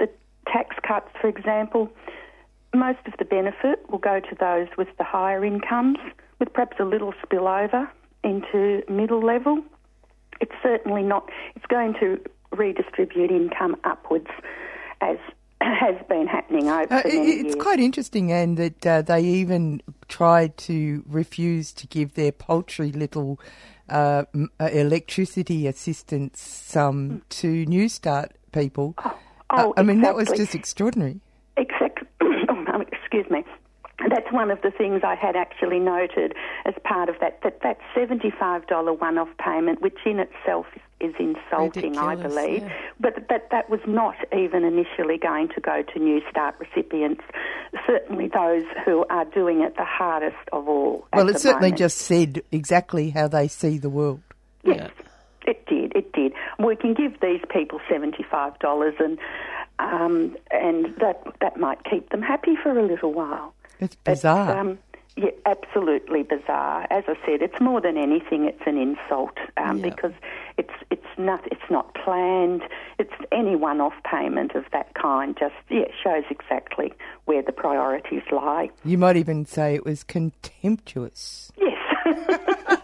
[0.00, 0.08] The
[0.48, 1.92] tax cuts, for example,
[2.74, 5.98] most of the benefit will go to those with the higher incomes,
[6.40, 7.88] with perhaps a little spillover
[8.24, 9.62] into middle level
[10.42, 12.20] it's certainly not, it's going to
[12.54, 14.28] redistribute income upwards
[15.00, 15.16] as
[15.62, 17.54] has been happening over uh, It's years.
[17.54, 23.40] quite interesting, and that uh, they even tried to refuse to give their paltry little
[23.88, 24.24] uh,
[24.60, 28.94] uh electricity assistance um, to New Start people.
[29.04, 29.18] Oh,
[29.50, 31.20] oh I mean, that was just extraordinary.
[31.56, 32.08] Exactly.
[32.20, 33.44] oh, excuse me
[34.08, 37.78] that's one of the things I had actually noted as part of that, that, that
[37.96, 40.66] $75 one off payment, which in itself
[41.00, 42.62] is, insulting, Ridiculous, I believe.
[42.62, 42.72] Yeah.
[43.00, 47.22] But, but that was not even initially going to go to New Start recipients,
[47.86, 51.06] certainly those who are doing it the hardest of all.
[51.12, 51.78] Well, it certainly moment.
[51.78, 54.20] just said exactly how they see the world.
[54.64, 54.90] Yes.
[54.96, 55.04] Yeah.
[55.44, 56.32] It did, it did.
[56.60, 59.18] We can give these people seventy-five dollars, and
[59.80, 63.52] um, and that that might keep them happy for a little while.
[63.82, 64.56] It's bizarre.
[64.58, 64.78] um,
[65.16, 66.86] yeah, absolutely bizarre.
[66.90, 69.90] As I said, it's more than anything, it's an insult um, Yeah.
[69.90, 70.12] because
[70.56, 72.62] it's it's not it's not planned.
[72.98, 75.36] It's any one-off payment of that kind.
[75.38, 76.94] Just yeah, shows exactly
[77.26, 78.70] where the priorities lie.
[78.84, 81.52] You might even say it was contemptuous.
[81.56, 81.78] Yes.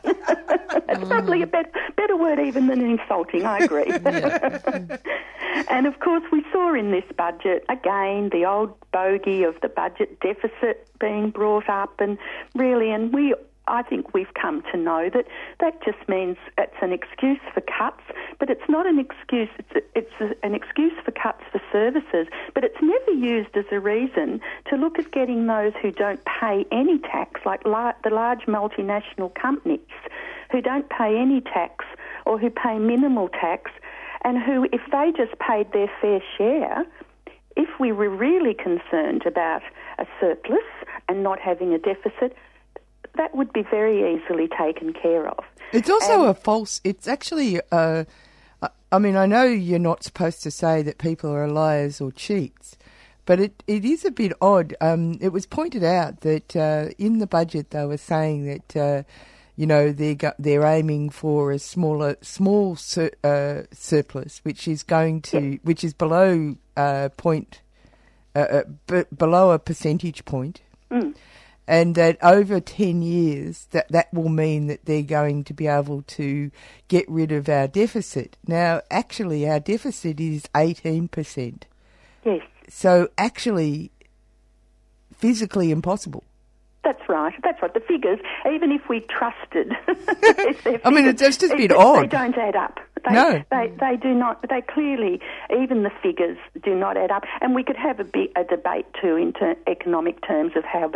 [0.89, 1.49] it's probably a oh.
[1.49, 3.91] better, better word even than insulting, I agree.
[5.70, 10.20] and of course, we saw in this budget, again, the old bogey of the budget
[10.20, 12.18] deficit being brought up, and
[12.55, 13.34] really, and we
[13.68, 15.26] I think we've come to know that
[15.60, 18.02] that just means it's an excuse for cuts,
[18.38, 19.48] but it's not an excuse.
[19.58, 23.64] It's, a, it's a, an excuse for cuts for services, but it's never used as
[23.70, 24.40] a reason
[24.70, 29.34] to look at getting those who don't pay any tax, like la- the large multinational
[29.34, 29.80] companies
[30.50, 31.84] who don't pay any tax
[32.24, 33.70] or who pay minimal tax
[34.22, 36.84] and who, if they just paid their fair share,
[37.56, 39.62] if we were really concerned about
[39.98, 40.64] a surplus
[41.08, 42.36] and not having a deficit,
[43.18, 45.44] that would be very easily taken care of.
[45.72, 46.80] It's also a false.
[46.84, 47.60] It's actually.
[47.70, 48.04] Uh,
[48.90, 52.78] I mean, I know you're not supposed to say that people are liars or cheats,
[53.26, 54.74] but it, it is a bit odd.
[54.80, 59.02] Um, it was pointed out that uh, in the budget they were saying that uh,
[59.56, 64.82] you know they're go- they're aiming for a smaller small sur- uh, surplus, which is
[64.82, 67.60] going to which is below uh, point
[68.34, 70.62] uh, b- below a percentage point.
[70.90, 71.14] Mm.
[71.68, 76.00] And that over 10 years, that, that will mean that they're going to be able
[76.02, 76.50] to
[76.88, 78.38] get rid of our deficit.
[78.46, 81.62] Now, actually, our deficit is 18%.
[82.24, 82.40] Yes.
[82.70, 83.92] So, actually,
[85.14, 86.24] physically impossible.
[86.84, 87.34] That's right.
[87.44, 87.74] That's right.
[87.74, 88.18] The figures,
[88.50, 89.72] even if we trusted,
[90.86, 92.04] I mean, it's just a bit odd.
[92.04, 92.80] They don't add up.
[93.07, 93.42] They, No.
[93.51, 94.44] they they do not.
[94.49, 95.20] They clearly,
[95.51, 97.24] even the figures do not add up.
[97.40, 100.92] And we could have a big a debate too in ter- economic terms of how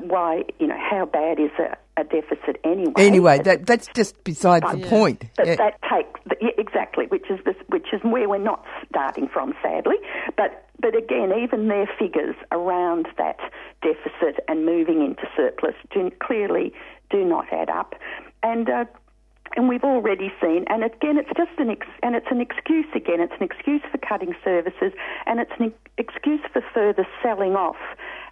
[0.00, 2.92] why you know how bad is a, a deficit anyway.
[2.98, 5.24] Anyway, that that's just besides the But- point.
[5.36, 5.56] But Yeah.
[5.56, 9.96] that takes yeah, exactly, which is this, which is where we're not starting from, sadly.
[10.36, 13.38] But but again, even their figures around that
[13.82, 16.72] deficit and moving into surplus do, clearly
[17.10, 17.94] do not add up,
[18.42, 18.68] and.
[18.68, 18.84] Uh,
[19.56, 23.20] and we've already seen, and again, it's just an ex- and it's an excuse again.
[23.20, 24.92] It's an excuse for cutting services,
[25.26, 27.76] and it's an excuse for further selling off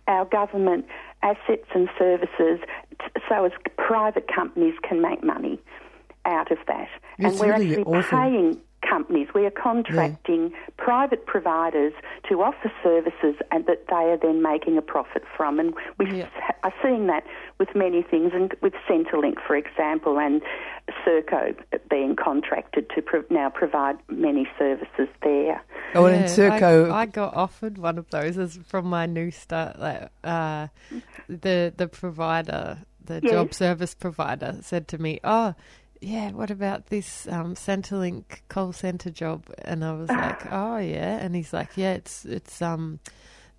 [0.09, 0.87] our government
[1.23, 2.61] assets and services,
[2.99, 5.61] t- so as private companies can make money
[6.25, 6.89] out of that.
[7.19, 8.19] It's and we're really actually awful.
[8.19, 9.29] paying companies.
[9.35, 11.93] We are contracting private providers
[12.29, 15.59] to offer services and that they are then making a profit from.
[15.61, 17.25] And we are seeing that
[17.59, 20.43] with many things, and with Centrelink, for example, and
[21.07, 21.55] Serco
[21.89, 25.63] being contracted to pro- now provide many services there.
[25.95, 29.79] Oh, and Serco- I, I got offered one of those as from my new start.
[29.79, 30.69] Like, uh,
[31.29, 33.33] the the provider, the Yes.
[33.33, 35.55] job service provider, said to me, "Oh,
[36.03, 41.19] yeah, what about this um, Centrelink call center job?" And I was like, "Oh, yeah,"
[41.19, 43.01] and he's like, "Yeah, it's it's um."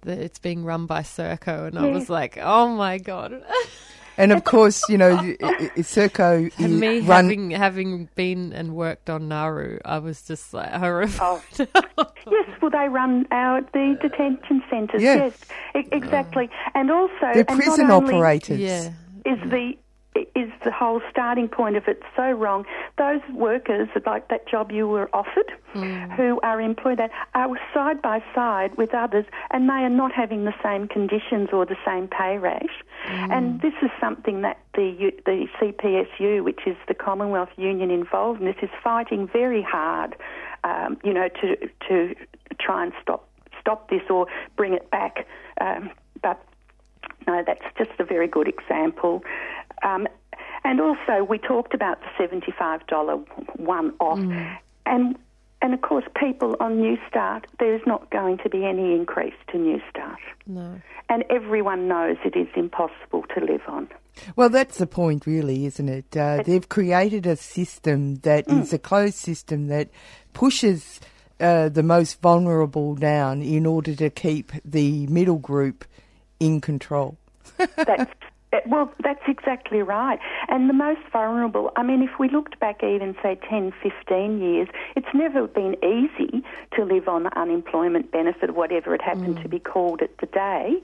[0.02, 3.42] The, it's being run by Serco, and I was like, "Oh my god!"
[4.18, 5.16] And of course, you know,
[5.78, 7.26] Serco And me run.
[7.26, 11.42] having having been and worked on Nauru, I was just like horrified.
[11.58, 15.02] Yes, well, they run our the detention centres.
[15.02, 15.16] Yeah.
[15.16, 15.40] Yes,
[15.76, 18.60] e- exactly, and also They're and prison only operators.
[18.60, 18.90] Yeah.
[19.26, 19.74] Is the
[20.16, 22.66] is the whole starting point of it so wrong?
[22.98, 25.52] Those workers, like that job you were offered,
[26.16, 30.46] who are employed at, are side by side with others, and they are not having
[30.46, 32.70] the same conditions or the same pay rate.
[33.06, 38.46] And this is something that the the CPSU, which is the Commonwealth Union involved in
[38.46, 40.16] this, is fighting very hard,
[40.64, 42.16] um, you know, to to
[42.60, 43.28] try and stop
[43.60, 45.26] stop this or bring it back.
[45.60, 45.90] Um,
[46.22, 46.40] but
[47.28, 49.24] no, that's just a very good example.
[49.82, 50.08] Um,
[50.64, 53.16] and also, we talked about the seventy-five dollar
[53.58, 54.20] one-off,
[54.86, 55.18] and
[55.62, 59.34] and of course, people on New Start, there is not going to be any increase
[59.52, 60.82] to New Start, No.
[61.10, 63.88] and everyone knows it is impossible to live on.
[64.36, 66.16] Well, that's the point, really, isn't it?
[66.18, 68.74] Uh, they've created a system that is Mm.
[68.74, 69.90] a closed system that
[70.34, 71.00] pushes
[71.40, 75.84] uh, the most vulnerable down in order to keep the middle group
[76.40, 77.18] in control.
[77.58, 78.12] that's
[78.54, 80.20] Uh, well, that's exactly right.
[80.48, 84.68] And the most vulnerable, I mean, if we looked back even, say, 10, 15 years,
[84.96, 86.44] it's never been easy
[86.76, 89.52] to live on unemployment benefit, whatever it happened to mm.
[89.52, 90.82] be called at the day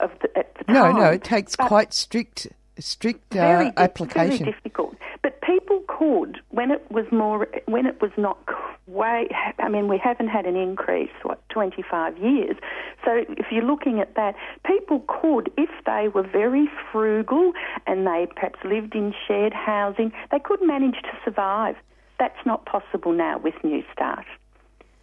[0.00, 0.96] of the, at the No, time.
[0.96, 2.48] no, it takes But- quite strict,
[2.80, 4.44] strict uh, very, application.
[4.44, 4.96] Very difficult.
[5.22, 8.38] But people could when it was more when it was not
[8.86, 9.28] way.
[9.58, 12.56] I mean, we haven't had an increase what twenty five years.
[13.04, 14.34] So if you're looking at that,
[14.66, 17.52] people could, if they were very frugal
[17.86, 21.76] and they perhaps lived in shared housing, they could manage to survive.
[22.18, 24.26] That's not possible now with New Start.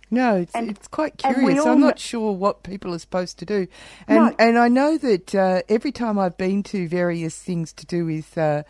[0.09, 1.65] No, it's And- it's quite curious.
[1.65, 3.67] I'm not sure what people are supposed to do,
[4.07, 4.35] and No.
[4.39, 8.37] and I know that uh, every time I've been to various things to do with.
[8.37, 8.63] Uh,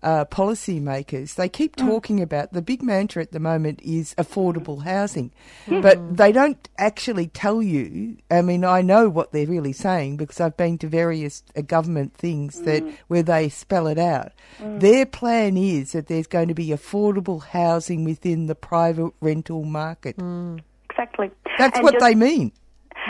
[0.00, 1.84] uh, policy makers, they keep Mm.
[1.88, 5.32] talking about the big mantra at the moment is affordable housing,
[5.68, 8.16] but they don't actually tell you.
[8.30, 12.14] I mean, I know what they're really saying because I've been to various uh, government
[12.14, 12.92] things that Mm.
[13.08, 14.30] where they spell it out.
[14.60, 20.14] Their plan is that there's going to be affordable housing within the private rental market.
[20.98, 21.30] Exactly.
[21.58, 22.52] That's And what just- they mean.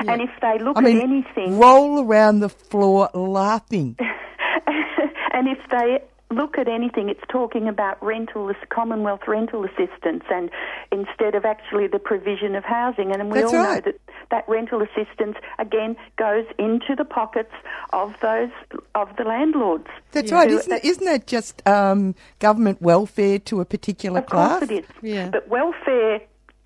[0.06, 3.96] And if they look I mean, at anything, roll around the floor laughing.
[5.32, 5.98] and if they
[6.30, 10.50] look at anything, it's talking about rental, Commonwealth rental assistance, and
[10.92, 13.10] instead of actually the provision of housing.
[13.12, 13.84] And we That's all right.
[13.86, 17.52] know that that rental assistance again goes into the pockets
[17.92, 18.50] of those
[18.94, 19.88] of the landlords.
[20.12, 20.48] That's right.
[20.50, 24.70] Who- Isn't, isn't that just um, government welfare to a particular Of course class?
[24.70, 25.30] it is.
[25.32, 26.20] But welfare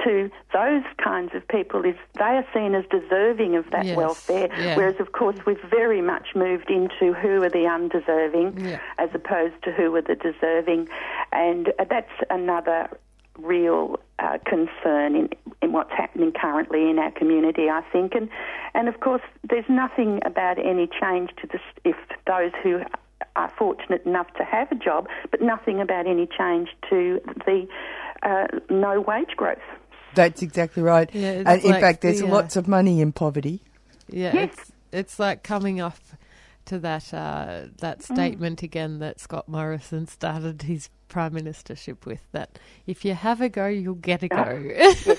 [0.05, 4.49] to those kinds of people is they are seen as deserving of that Yes, welfare,
[4.59, 4.77] yeah.
[4.77, 8.81] whereas of course we've very much moved into who are the undeserving Yeah.
[8.99, 10.89] as opposed to who are the deserving,
[11.33, 12.89] and uh, that's another
[13.39, 15.29] real uh, concern in,
[15.63, 18.29] in what's happening currently in our community, I think, and
[18.75, 21.97] and of course there's nothing about any change to this if
[22.27, 22.83] those who
[23.37, 27.67] are fortunate enough to have a job, but nothing about any change to the
[28.23, 29.59] uh, no wage growth.
[30.15, 31.09] That's exactly right.
[31.15, 33.63] Yeah, it's and in like fact, there's the, uh, lots of money in poverty.
[34.09, 36.15] Yeah, it's it's like coming off
[36.67, 38.03] to that uh, that Mm.
[38.15, 43.49] statement again that Scott Morrison started his prime ministership with that if you have a
[43.49, 44.45] go, you'll get a go.
[44.65, 45.19] it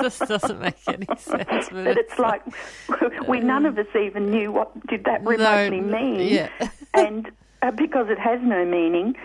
[0.00, 1.68] just doesn't make any sense.
[1.70, 2.42] But, But it's like
[3.28, 6.48] we none of us even knew what did that remotely mean, yeah.
[6.94, 7.30] and
[7.62, 9.16] uh, because it has no meaning,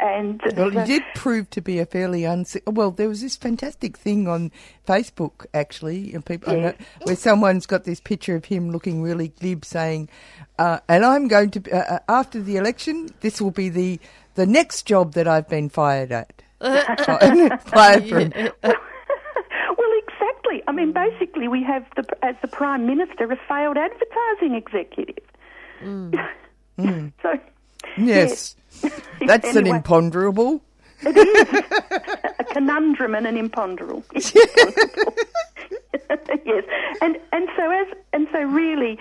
[0.00, 2.56] and Well, the- it did prove to be a fairly uns.
[2.66, 4.50] Well, there was this fantastic thing on
[4.86, 6.62] Facebook actually, and people I Yeah.
[6.62, 6.74] know,
[7.04, 10.08] where someone's got this picture of him looking really glib, saying,
[10.58, 13.98] uh, "And I'm going to uh, uh, after the election, this will be the
[14.34, 18.32] the next job that I've been fired at." fired from.
[18.62, 20.62] well, exactly.
[20.66, 25.24] I mean, basically, we have the as the prime minister a failed advertising executive.
[25.82, 26.32] Mm.
[27.22, 27.38] So
[27.96, 28.56] Yes,
[29.26, 30.62] that's an imponderable.
[31.02, 31.62] It is
[32.38, 34.04] a conundrum and an imponderable.
[34.14, 34.24] yes,
[37.00, 38.98] and and so as and so really,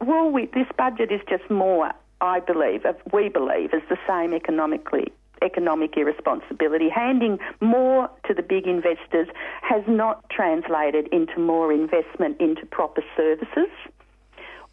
[0.00, 1.92] well, we, this budget is just more.
[2.22, 5.12] I believe, we believe, is the same economically
[5.42, 6.88] economic irresponsibility.
[6.88, 9.28] Handing more to the big investors
[9.62, 13.68] has not translated into more investment into proper services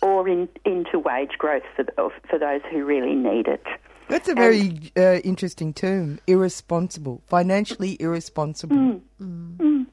[0.02, 1.86] or in, into wage growth for,
[2.30, 3.66] for those who really need it.
[4.14, 6.20] That's a very uh, interesting term.
[6.28, 9.02] Irresponsible, financially irresponsible.
[9.20, 9.88] Mm.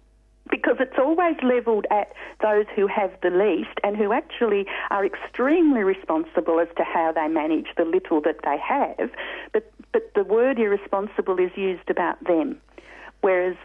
[0.50, 2.12] Because it's always levelled at
[2.42, 7.28] those who have the least and who actually are extremely responsible as to how they
[7.28, 9.10] manage the little that they have.
[9.54, 12.60] But, but the word irresponsible is used about them.
[13.22, 13.56] Whereas,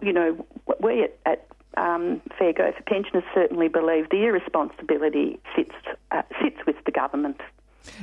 [0.00, 0.46] you know,
[0.80, 1.46] we at, at
[1.76, 5.74] um, Fair Go for Pensioners certainly believe the irresponsibility sits,
[6.12, 7.40] uh, sits with the government,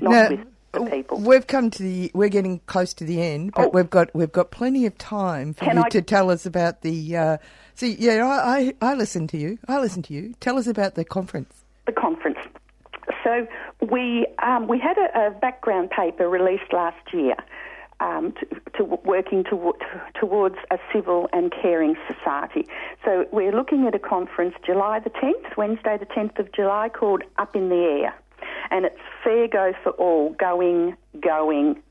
[0.02, 1.20] not Now, with the people.
[1.20, 2.12] We've come to the.
[2.14, 5.66] We're getting close to the end, but we've got we've got plenty of time for
[5.66, 5.68] Oh.
[5.68, 7.18] Can you I- to tell us about the.
[7.18, 7.38] Uh,
[7.76, 9.58] see, yeah, I, I I listen to you.
[9.68, 10.34] I listen to you.
[10.40, 11.64] Tell us about the conference.
[11.86, 12.40] the conference.
[13.24, 13.48] So
[13.90, 17.36] we um, we had a, a background paper released last year
[18.00, 19.74] um, to, to working to,
[20.20, 22.68] towards a civil and caring society.
[23.06, 27.24] So we're looking at a conference July the 10th, Wednesday the 10th of July, called
[27.38, 28.14] Up in the Air,
[28.74, 31.82] and it's fair go for all, going, going.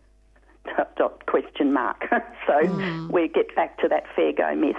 [0.76, 2.04] Dot, dot, question mark.
[2.46, 3.08] so hmm.
[3.10, 4.76] we get back to that fair go myth.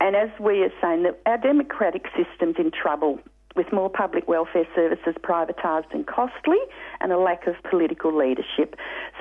[0.00, 3.20] And as we are saying, that our democratic system's in trouble
[3.54, 6.58] with more public welfare services privatised and costly
[7.00, 8.76] and a lack of political leadership.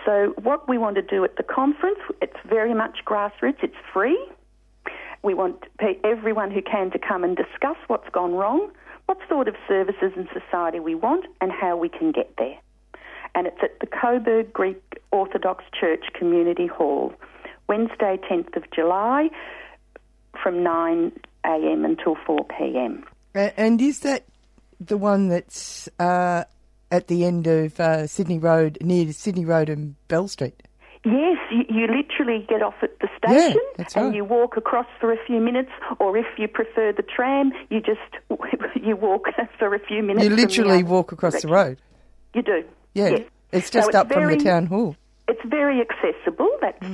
[0.06, 4.20] So what we want to do at the conference, it's very much grassroots, it's free.
[5.24, 5.66] We want
[6.04, 8.72] everyone who can to come and discuss what's gone wrong,
[9.12, 12.58] what sort of services and society we want, and how we can get there.
[13.36, 14.82] And it's at the Coburg Greek
[15.12, 17.14] Orthodox Church Community Hall,
[17.68, 19.30] Wednesday, 10th of July,
[20.42, 21.12] from 9am
[21.86, 23.04] until 4pm.
[23.34, 24.24] And is that
[24.80, 26.46] the one that's uh,
[26.90, 30.64] at the end of uh, Sydney Road, near Sydney Road and Bell Street?
[31.04, 34.16] Yes, you, you literally get off at the station that's and right.
[34.16, 38.00] you walk across for a few minutes, or if you prefer the tram, you just
[38.84, 39.26] you walk
[39.60, 40.24] for a few minutes.
[40.24, 41.80] You literally walk across the road.
[42.36, 42.64] You do.
[42.94, 43.22] Yeah, Yes.
[43.52, 44.96] it's So just it's up from the town hall.
[45.28, 46.50] It's very accessible.
[46.62, 46.86] That's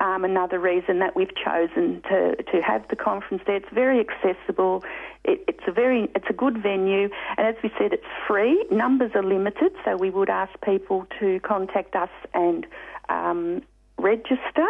[0.00, 3.56] um, another reason that we've chosen to, to have the conference there.
[3.56, 4.82] It's very accessible.
[5.24, 8.64] It, it's a very it's a good venue, and as we said, it's free.
[8.70, 12.66] Numbers are limited, so we would ask people to contact us and
[13.08, 13.62] um,
[13.98, 14.66] register.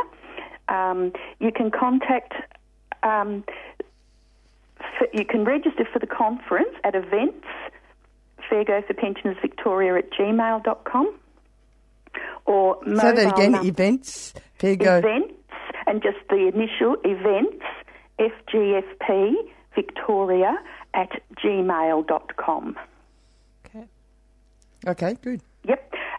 [0.69, 2.33] Um, you can contact.
[3.03, 3.45] Um,
[4.81, 7.47] f you can register for the conference at events
[8.51, 11.15] fairgo for pensioners victoria at gmail.com
[12.47, 13.53] or Say that mobile again.
[13.53, 14.35] num- Events.
[14.59, 14.99] Fair go.
[14.99, 15.35] events
[15.87, 17.65] and just the initial events
[18.19, 19.33] fgfp
[19.75, 20.57] victoria
[20.95, 21.11] at
[21.43, 22.77] gmail.com
[23.67, 23.85] okay
[24.87, 25.41] Okay, good.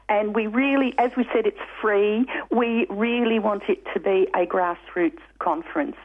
[0.08, 2.26] And we really, as we said, it's free.
[2.52, 5.96] We really want it to be a grassroots conference.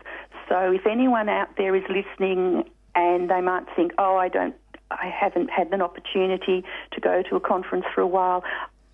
[0.49, 4.55] So if anyone out there is listening and they might think, oh, I don't,
[4.91, 8.43] I haven't had an opportunity to go to a conference for a while,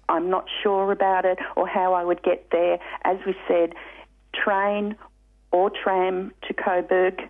[0.09, 2.78] I'm not sure about it or how I would get there.
[3.04, 3.74] As we said,
[4.34, 4.96] train
[5.52, 7.22] or tram to Coburg.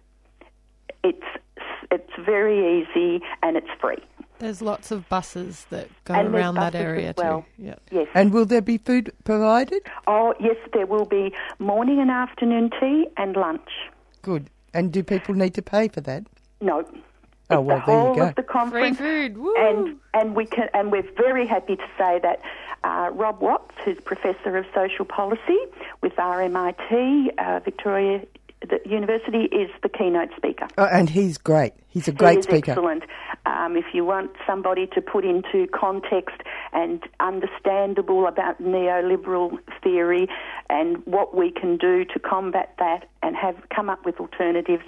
[1.04, 1.26] It's
[1.90, 4.02] it's very easy and it's free.
[4.38, 7.46] There's lots of buses that go And around that area as well.
[7.56, 7.64] too.
[7.64, 7.80] Yep.
[7.90, 8.08] Yes.
[8.14, 9.82] And will there be food provided?
[10.06, 13.68] Oh, yes, there will be morning and afternoon tea and lunch.
[14.22, 14.50] Good.
[14.74, 16.24] And do people need to pay for that?
[16.60, 16.84] No.
[17.48, 18.22] Oh well, the there you go.
[18.28, 22.18] of the conference, Free food, and and we can and we're very happy to say
[22.20, 22.40] that
[22.82, 25.56] uh, Rob Watts, who's professor of social policy
[26.02, 28.22] with RMIT uh, Victoria
[28.68, 30.66] the University, is the keynote speaker.
[30.76, 31.72] Oh, and he's great.
[31.88, 32.72] He's a great he is speaker.
[32.72, 33.04] Excellent.
[33.46, 36.36] Um, if you want somebody to put into context
[36.72, 40.28] and understandable about neoliberal theory
[40.68, 44.82] and what we can do to combat that and have come up with alternatives,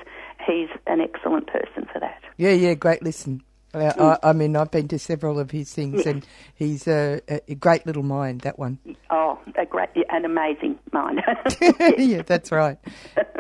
[0.45, 2.21] he's an excellent person for that.
[2.37, 3.43] Yeah, yeah, great listen.
[3.75, 7.55] Uh, I, I mean, I've been to several of his things, and he's a, a
[7.55, 8.41] great little mind.
[8.41, 8.79] That one.
[9.11, 11.23] Oh, a great, an amazing mind.
[11.99, 12.79] yeah, that's right.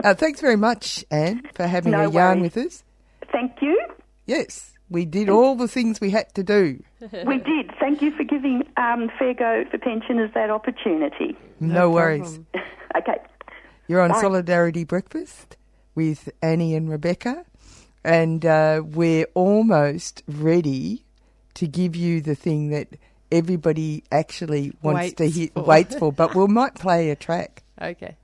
[0.05, 2.55] Uh, thanks very much, Anne, for having No a yarn worries.
[2.55, 2.85] with us.
[3.33, 3.81] Thank you.
[4.27, 6.83] Yes, we did all the things we had to do.
[7.01, 7.71] We did.
[7.79, 11.37] Thank you for giving um, Fair Go for Pensioners that opportunity.
[11.61, 12.41] No, worries.
[12.97, 13.19] Okay.
[13.87, 14.21] You're on Bye.
[14.23, 15.57] Solidarity Breakfast
[15.95, 17.45] with Annie and Rebecca,
[18.03, 21.05] and uh, we're almost ready
[21.55, 22.89] to give you the thing that
[23.31, 25.63] everybody actually wants to Waits hear, for.
[25.63, 26.13] waits for.
[26.13, 27.63] But we might play a track.
[27.81, 28.17] Okay.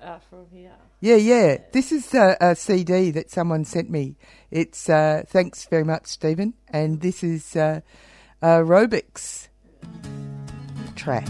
[0.00, 0.70] Uh, from here.
[1.00, 1.56] Yeah, yeah.
[1.72, 4.14] This is a, a CD that someone sent me.
[4.52, 6.52] It's uh, thanks very much, Stephen.
[6.68, 7.80] And this is uh,
[8.42, 9.48] aerobics
[10.94, 11.26] track.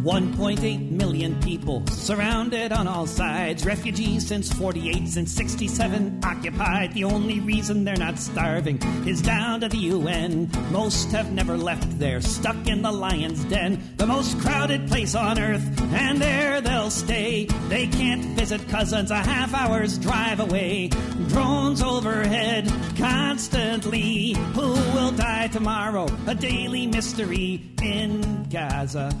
[0.00, 3.64] 1.8 million people surrounded on all sides.
[3.66, 6.94] Refugees since 48, since 67, occupied.
[6.94, 10.50] The only reason they're not starving is down to the UN.
[10.70, 13.82] Most have never left there, stuck in the lion's den.
[13.96, 17.46] The most crowded place on earth, and there they'll stay.
[17.68, 20.88] They can't visit cousins a half hour's drive away.
[21.28, 24.32] Drones overhead constantly.
[24.54, 26.06] Who will die tomorrow?
[26.26, 29.12] A daily mystery in Gaza.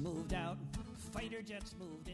[0.00, 0.58] Moved out,
[1.12, 2.05] fighter jets moved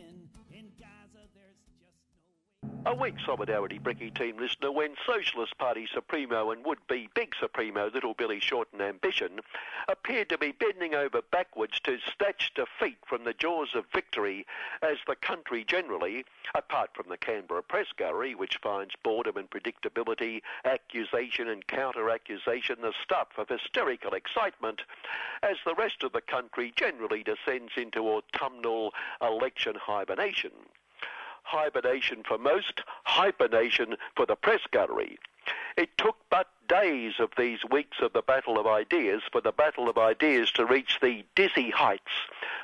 [2.85, 8.13] A weak Solidarity Bricky team listener when Socialist Party Supremo and would-be Big Supremo Little
[8.13, 9.39] Billy Shorten Ambition
[9.87, 14.47] appeared to be bending over backwards to snatch defeat from the jaws of victory
[14.83, 16.25] as the country generally,
[16.57, 22.93] apart from the Canberra Press Gallery, which finds boredom and predictability, accusation and counter-accusation the
[23.01, 24.83] stuff of hysterical excitement,
[25.45, 30.51] as the rest of the country generally descends into autumnal election hibernation
[31.43, 35.19] hibernation for most, hibernation for the press gallery.
[35.77, 39.91] It took but days of these weeks of the battle of ideas for the battle
[39.91, 42.13] of ideas to reach the dizzy heights.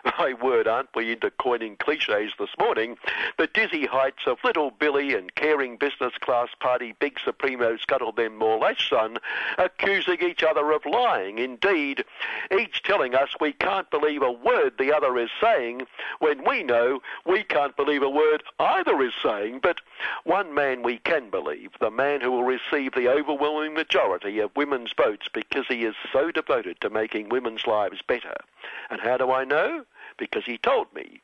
[0.19, 2.97] My word, aren't we into coining cliches this morning?
[3.37, 8.39] The dizzy heights of Little Billy and caring business class party Big Supremo Scuttle Them
[8.39, 9.19] More Lash Son
[9.59, 11.39] accusing each other of lying.
[11.39, 12.03] Indeed,
[12.59, 15.83] each telling us we can't believe a word the other is saying
[16.21, 19.61] when we know we can't believe a word either is saying.
[19.63, 19.83] But
[20.25, 24.93] one man we can believe, the man who will receive the overwhelming majority of women's
[24.93, 28.37] votes because he is so devoted to making women's lives better.
[28.91, 29.85] And how do I know?
[30.19, 31.21] Because he told me.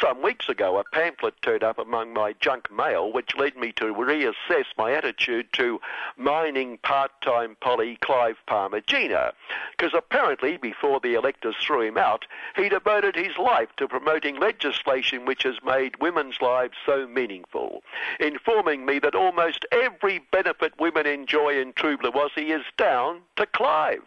[0.00, 3.94] Some weeks ago, a pamphlet turned up among my junk mail, which led me to
[3.94, 5.80] reassess my attitude to
[6.16, 9.32] mining part-time Polly Clive Parmigiana,
[9.70, 12.26] because apparently, before the electors threw him out,
[12.56, 17.84] he devoted his life to promoting legislation which has made women's lives so meaningful,
[18.18, 23.46] informing me that almost every benefit women enjoy in True Blue Aussie is down to
[23.46, 24.02] Clive.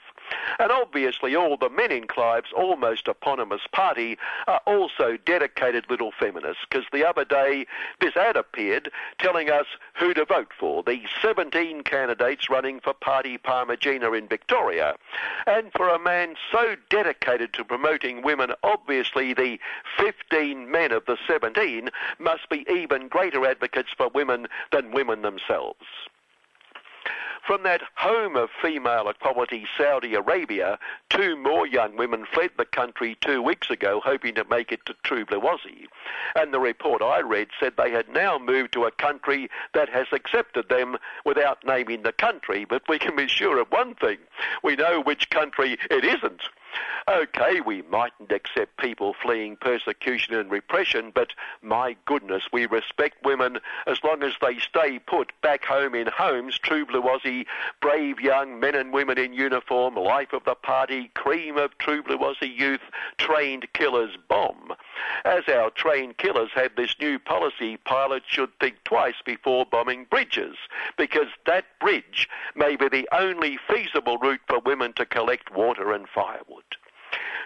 [0.59, 4.17] And obviously, all the men in Clive's almost eponymous party
[4.47, 7.65] are also dedicated little feminists, because the other day
[7.99, 9.65] this ad appeared telling us
[9.95, 14.95] who to vote for the 17 candidates running for Party Parmigiana in Victoria.
[15.47, 19.59] And for a man so dedicated to promoting women, obviously the
[19.97, 25.85] 15 men of the 17 must be even greater advocates for women than women themselves.
[27.45, 30.79] From that home of female equality, Saudi Arabia,
[31.11, 34.95] two more young women fled the country two weeks ago hoping to make it to
[35.05, 35.85] Aussie.
[36.35, 40.07] And the report I read said they had now moved to a country that has
[40.11, 42.65] accepted them without naming the country.
[42.65, 44.17] But we can be sure of one thing.
[44.63, 46.41] We know which country it isn't.
[47.07, 53.59] Okay, we mightn't accept people fleeing persecution and repression, but my goodness, we respect women
[53.85, 57.45] as long as they stay put back home in homes, true blue Aussie,
[57.79, 62.17] brave young men and women in uniform, life of the party, cream of true blue
[62.17, 62.81] Aussie youth,
[63.17, 64.73] trained killers bomb.
[65.23, 70.55] As our trained killers have this new policy, pilots should think twice before bombing bridges,
[70.97, 76.07] because that bridge may be the only feasible route for women to collect water and
[76.07, 76.63] firewood.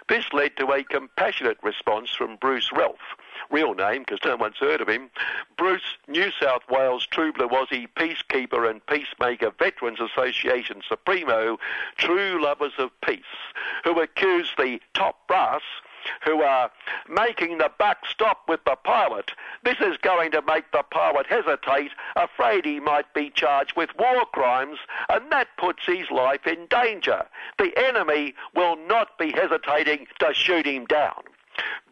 [0.08, 3.16] This led to a compassionate response from Bruce Ralph,
[3.48, 5.10] real name because no one's heard of him,
[5.56, 11.58] Bruce New South Wales Aussie Peacekeeper and Peacemaker Veterans Association Supremo,
[11.96, 13.22] True Lovers of Peace,
[13.84, 15.62] who accused the top brass
[16.24, 16.70] who are
[17.08, 19.32] making the buck stop with the pilot.
[19.64, 24.24] This is going to make the pilot hesitate, afraid he might be charged with war
[24.32, 24.78] crimes,
[25.08, 27.26] and that puts his life in danger.
[27.58, 31.22] The enemy will not be hesitating to shoot him down.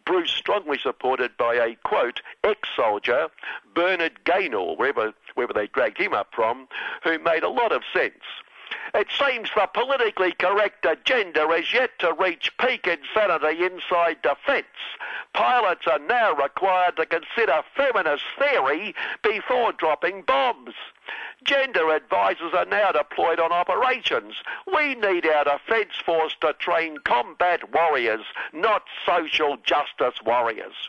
[0.05, 3.29] Bruce strongly supported by a quote ex-soldier
[3.75, 6.67] Bernard Gaynor, wherever wherever they dragged him up from,
[7.05, 8.25] who made a lot of sense.
[8.95, 14.67] It seems the politically correct agenda has yet to reach peak insanity inside defence.
[15.33, 20.75] Pilots are now required to consider feminist theory before dropping bombs.
[21.45, 24.35] Gender advisors are now deployed on operations.
[24.67, 30.89] We need our defence force to train combat warriors, not social justice warriors.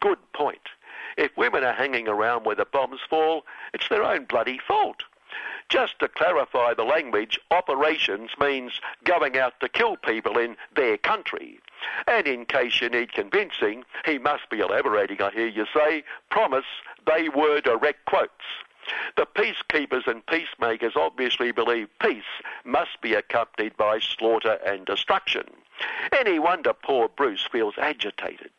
[0.00, 0.68] Good point.
[1.16, 5.04] If women are hanging around where the bombs fall, it's their own bloody fault.
[5.68, 11.58] Just to clarify the language, operations means going out to kill people in their country.
[12.06, 16.64] And in case you need convincing, he must be elaborating, I hear you say, promise
[17.06, 18.30] they were direct quotes.
[19.16, 22.22] The peacekeepers and peacemakers obviously believe peace
[22.64, 25.44] must be accompanied by slaughter and destruction.
[26.12, 28.52] Any wonder poor Bruce feels agitated.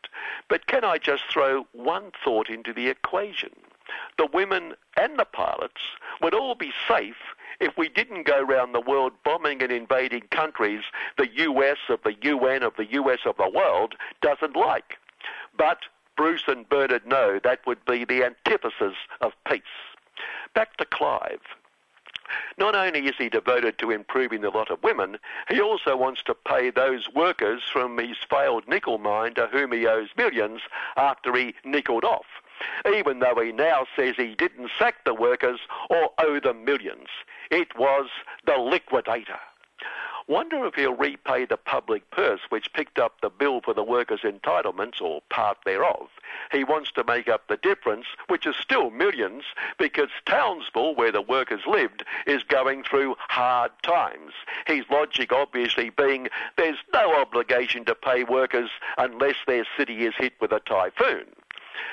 [0.49, 3.51] But can I just throw one thought into the equation?
[4.17, 5.81] The women and the pilots
[6.21, 7.17] would all be safe
[7.59, 10.83] if we didn't go around the world bombing and invading countries
[11.17, 14.97] the US of the UN of the US of the world doesn't like.
[15.57, 15.79] But
[16.15, 19.61] Bruce and Bernard know that would be the antithesis of peace.
[20.53, 21.41] Back to Clive.
[22.57, 25.17] Not only is he devoted to improving the lot of women,
[25.49, 29.87] he also wants to pay those workers from his failed nickel mine to whom he
[29.87, 30.61] owes millions
[30.97, 32.25] after he nickeled off
[32.95, 37.07] even though he now says he didn't sack the workers or owe them millions.
[37.51, 38.09] It was
[38.45, 39.39] the liquidator.
[40.29, 44.23] Wonder if he'll repay the public purse which picked up the bill for the workers'
[44.23, 46.09] entitlements, or part thereof.
[46.51, 49.45] He wants to make up the difference, which is still millions,
[49.77, 54.33] because Townsville, where the workers lived, is going through hard times.
[54.65, 56.27] His logic obviously being
[56.57, 61.27] there's no obligation to pay workers unless their city is hit with a typhoon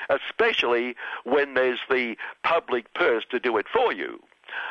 [0.09, 4.19] especially when there's the public purse to do it for you.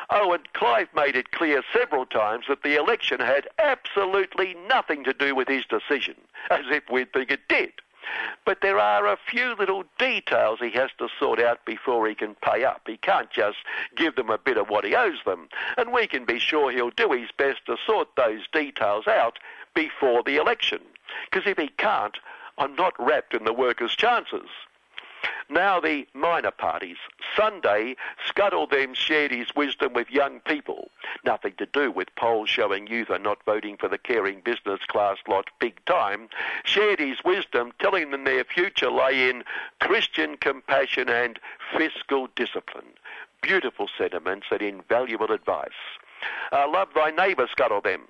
[0.09, 5.13] Oh, and Clive made it clear several times that the election had absolutely nothing to
[5.13, 6.15] do with his decision,
[6.49, 7.73] as if we'd think it did.
[8.45, 12.35] But there are a few little details he has to sort out before he can
[12.35, 12.81] pay up.
[12.85, 13.57] He can't just
[13.95, 15.49] give them a bit of what he owes them.
[15.77, 19.39] And we can be sure he'll do his best to sort those details out
[19.73, 20.81] before the election.
[21.29, 22.17] Because if he can't,
[22.57, 24.49] I'm not wrapped in the workers' chances.
[25.49, 26.97] Now the minor parties.
[27.35, 27.95] Sunday,
[28.25, 30.89] Scuttle then shared his wisdom with young people.
[31.23, 35.17] Nothing to do with polls showing youth are not voting for the caring business class
[35.27, 36.29] lot big time.
[36.63, 39.43] Shared his wisdom, telling them their future lay in
[39.79, 41.39] Christian compassion and
[41.77, 42.93] fiscal discipline.
[43.41, 45.69] Beautiful sentiments and invaluable advice.
[46.51, 48.07] Uh, love thy neighbour, scuttle them.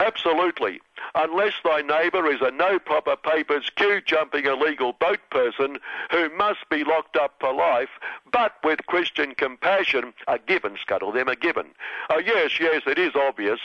[0.00, 0.80] Absolutely.
[1.14, 5.78] Unless thy neighbour is a no proper papers queue jumping illegal boat person
[6.10, 7.90] who must be locked up for life,
[8.32, 11.66] but with Christian compassion, a given, scuttle them, a given.
[12.08, 13.60] Oh, yes, yes, it is obvious.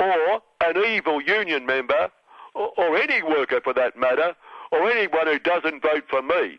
[0.00, 2.10] Or an evil union member,
[2.54, 4.34] or, or any worker for that matter,
[4.72, 6.58] or anyone who doesn't vote for me.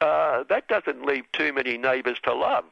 [0.00, 2.64] Uh, that doesn't leave too many neighbours to love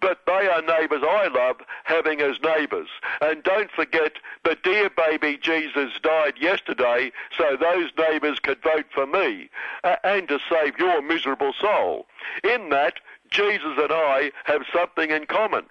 [0.00, 2.88] but they are neighbours I love having as neighbours.
[3.20, 4.12] And don't forget
[4.44, 9.50] the dear baby Jesus died yesterday so those neighbours could vote for me
[9.84, 12.06] uh, and to save your miserable soul.
[12.44, 12.94] In that,
[13.30, 15.64] Jesus and I have something in common.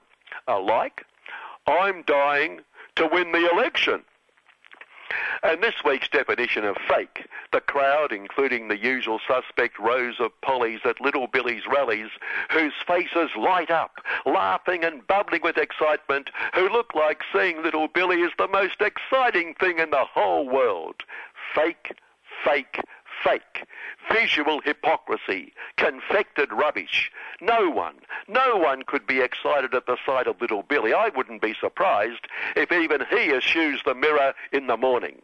[0.47, 1.05] Alike.
[1.67, 2.61] I'm dying
[2.95, 4.03] to win the election.
[5.43, 10.81] And this week's definition of fake, the crowd, including the usual suspect rows of pollies
[10.85, 12.09] at Little Billy's rallies,
[12.51, 18.21] whose faces light up, laughing and bubbling with excitement, who look like seeing Little Billy
[18.21, 21.03] is the most exciting thing in the whole world.
[21.55, 21.95] Fake,
[22.45, 22.79] fake,
[23.23, 23.65] fake,
[24.11, 27.11] visual hypocrisy, confected rubbish.
[27.39, 27.95] No one,
[28.27, 30.93] no one could be excited at the sight of little Billy.
[30.93, 35.21] I wouldn't be surprised if even he eschews the mirror in the morning.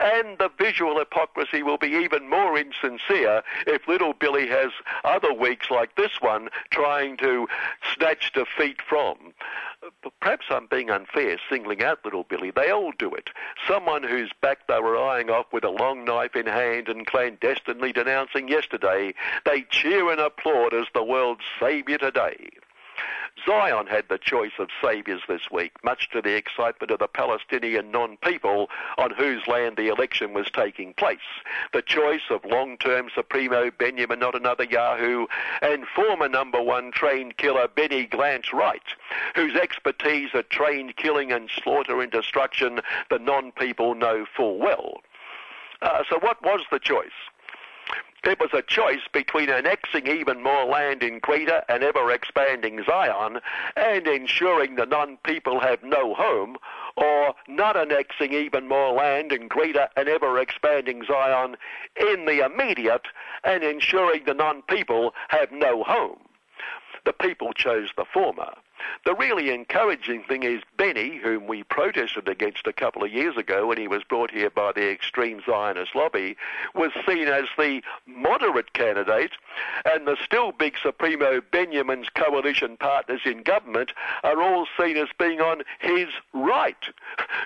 [0.00, 4.72] And the visual hypocrisy will be even more insincere if little Billy has
[5.04, 7.48] other weeks like this one trying to
[7.94, 9.34] snatch defeat from.
[10.20, 12.50] Perhaps I'm being unfair singling out little Billy.
[12.50, 13.30] They all do it.
[13.68, 17.92] Someone whose back they were eyeing off with a long knife in hand and clandestinely
[17.92, 22.50] denouncing yesterday, they cheer and applaud as the world's saviour today.
[23.46, 27.90] Zion had the choice of saviours this week, much to the excitement of the Palestinian
[27.90, 31.18] non-people on whose land the election was taking place.
[31.72, 35.26] The choice of long-term Supremo Benjamin Not Another Yahoo
[35.60, 38.94] and former number one trained killer Benny Glantz Wright,
[39.34, 42.80] whose expertise at trained killing and slaughter and destruction
[43.10, 45.02] the non-people know full well.
[45.82, 47.10] Uh, so what was the choice?
[48.26, 53.40] It was a choice between annexing even more land in greater and ever expanding Zion
[53.76, 56.56] and ensuring the non people have no home,
[56.96, 61.56] or not annexing even more land in greater and ever expanding Zion
[61.96, 63.08] in the immediate
[63.44, 66.20] and ensuring the non people have no home.
[67.04, 68.54] The people chose the former.
[69.04, 73.66] The really encouraging thing is Benny, whom we protested against a couple of years ago
[73.66, 76.36] when he was brought here by the extreme Zionist lobby,
[76.74, 79.32] was seen as the moderate candidate,
[79.84, 83.92] and the still big Supremo Benjamin's coalition partners in government
[84.22, 86.84] are all seen as being on his right.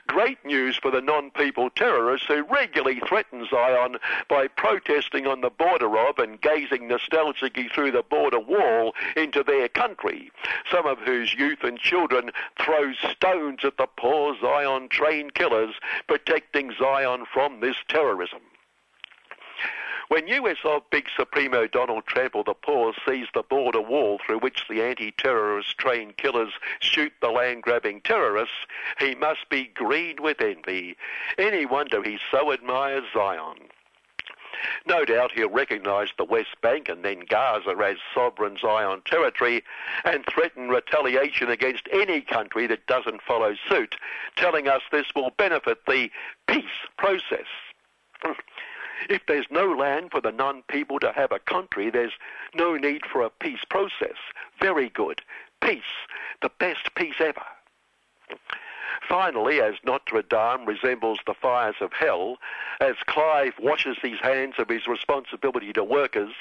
[0.06, 3.96] Great news for the non-people terrorists who regularly threaten Zion
[4.28, 9.68] by protesting on the border of and gazing nostalgically through the border wall into their
[9.68, 10.30] country,
[10.70, 12.30] some of whose youth and children
[12.61, 15.74] throw stones at the poor Zion train killers
[16.06, 18.40] protecting Zion from this terrorism.
[20.09, 24.82] When USO Big Supremo Donald Trample the Poor sees the border wall through which the
[24.82, 28.66] anti-terrorist train killers shoot the land-grabbing terrorists,
[28.98, 30.96] he must be green with envy.
[31.36, 33.68] Any wonder he so admires Zion.
[34.86, 39.62] No doubt he'll recognise the West Bank and then Gaza as sovereign Zion territory
[40.04, 43.96] and threaten retaliation against any country that doesn't follow suit,
[44.36, 46.11] telling us this will benefit the
[46.46, 46.64] peace
[46.96, 47.46] process.
[49.09, 52.12] If there's no land for the non-people to have a country, there's
[52.55, 54.16] no need for a peace process.
[54.61, 55.22] Very good.
[55.61, 55.82] Peace.
[56.42, 57.44] The best peace ever.
[59.07, 62.38] Finally, as Notre Dame resembles the fires of hell,
[62.80, 66.32] as Clive washes his hands of his responsibility to workers,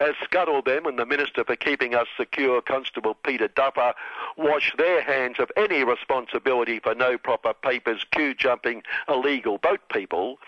[0.00, 3.94] as Scuttle them and the Minister for Keeping Us Secure, Constable Peter Duffer,
[4.36, 10.38] wash their hands of any responsibility for no proper papers, queue jumping, illegal boat people,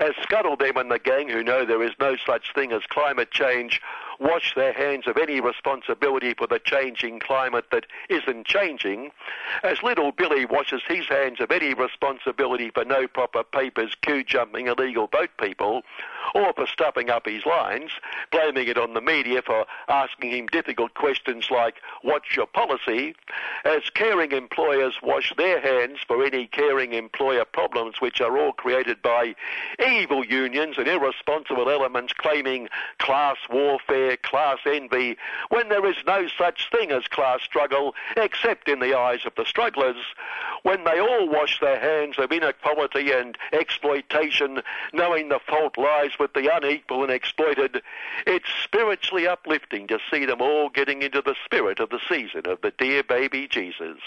[0.00, 3.30] as Scuttle them and the gang who know there is no such thing as climate
[3.30, 3.80] change
[4.20, 9.10] wash their hands of any responsibility for the changing climate that isn't changing,
[9.62, 14.66] as little Billy washes his hands of any responsibility for no proper papers, queue jumping
[14.66, 15.82] illegal boat people,
[16.34, 17.90] or for stuffing up his lines,
[18.30, 23.14] blaming it on the media for asking him difficult questions like, what's your policy,
[23.64, 29.00] as caring employers wash their hands for any caring employer problems which are all created
[29.02, 29.34] by
[29.86, 35.16] evil unions and irresponsible elements claiming class warfare, class envy,
[35.48, 39.44] when there is no such thing as class struggle except in the eyes of the
[39.44, 39.96] strugglers,
[40.62, 46.32] when they all wash their hands of inequality and exploitation, knowing the fault lies with
[46.34, 47.82] the unequal and exploited,
[48.26, 52.60] it's spiritually uplifting to see them all getting into the spirit of the season of
[52.62, 53.98] the dear baby Jesus.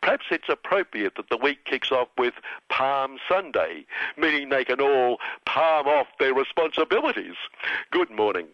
[0.00, 2.34] Perhaps it's appropriate that the week kicks off with
[2.68, 7.34] Palm Sunday, meaning they can all palm off their responsibilities.
[7.90, 8.48] Good morning.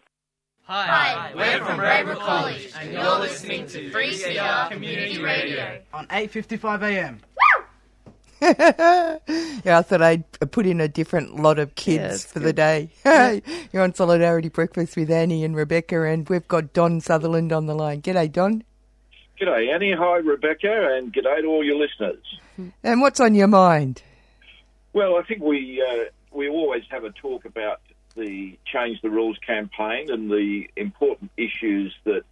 [0.67, 7.19] Hi, we're from Braybrook College, and you're listening to 3CR Community Radio on 8:55 a.m.
[9.63, 12.47] yeah, I thought I'd put in a different lot of kids Yeah, for good.
[12.47, 12.89] the day.
[13.05, 13.39] Yeah.
[13.73, 17.73] You're on Solidarity Breakfast with Annie and Rebecca, and we've got Don Sutherland on the
[17.75, 18.01] line.
[18.01, 18.63] G'day, Don.
[19.39, 19.93] G'day, Annie.
[19.93, 22.23] Hi, Rebecca, and g'day to all your listeners.
[22.83, 24.01] And what's on your mind?
[24.93, 27.81] Well, I think we uh, we always have a talk about
[28.15, 32.23] the Change the Rules campaign and the important issues that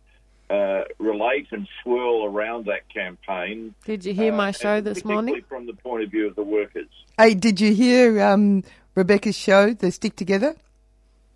[0.49, 3.73] uh, relate and swirl around that campaign.
[3.85, 5.45] Did you hear my uh, show this particularly morning?
[5.47, 6.89] From the point of view of the workers.
[7.17, 8.63] Hey, did you hear um,
[8.95, 10.55] Rebecca's show, The Stick Together?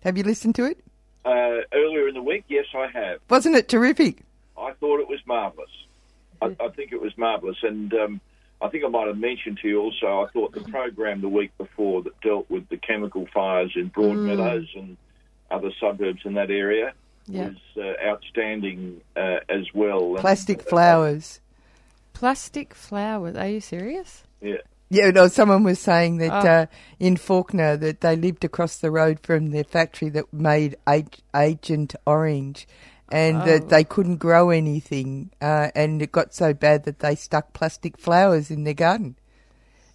[0.04, 0.78] Have you listened to it?
[1.24, 3.20] Uh, earlier in the week, yes, I have.
[3.28, 4.22] Wasn't it terrific?
[4.56, 5.70] I thought it was marvellous.
[6.40, 7.58] I, I think it was marvellous.
[7.62, 8.20] And um,
[8.60, 11.52] I think I might have mentioned to you also, I thought the program the week
[11.58, 14.96] before that dealt with the chemical fires in Broadmeadows and
[15.50, 16.92] other suburbs in that area
[17.26, 17.50] Yeah.
[17.50, 17.56] was
[18.02, 20.10] uh, outstanding uh, as well.
[20.14, 21.40] And, Plastic uh, flowers.
[22.14, 23.36] Plastic flowers.
[23.36, 24.24] Are you serious?
[24.40, 24.56] yeah.
[24.90, 26.48] Yeah, no, someone was saying that Oh.
[26.48, 26.66] uh,
[26.98, 31.94] in Fawkner that they lived across the road from their factory that made Ag- Agent
[32.06, 32.66] Orange,
[33.10, 33.44] and Oh.
[33.46, 37.98] that they couldn't grow anything, uh, and it got so bad that they stuck plastic
[37.98, 39.16] flowers in their garden,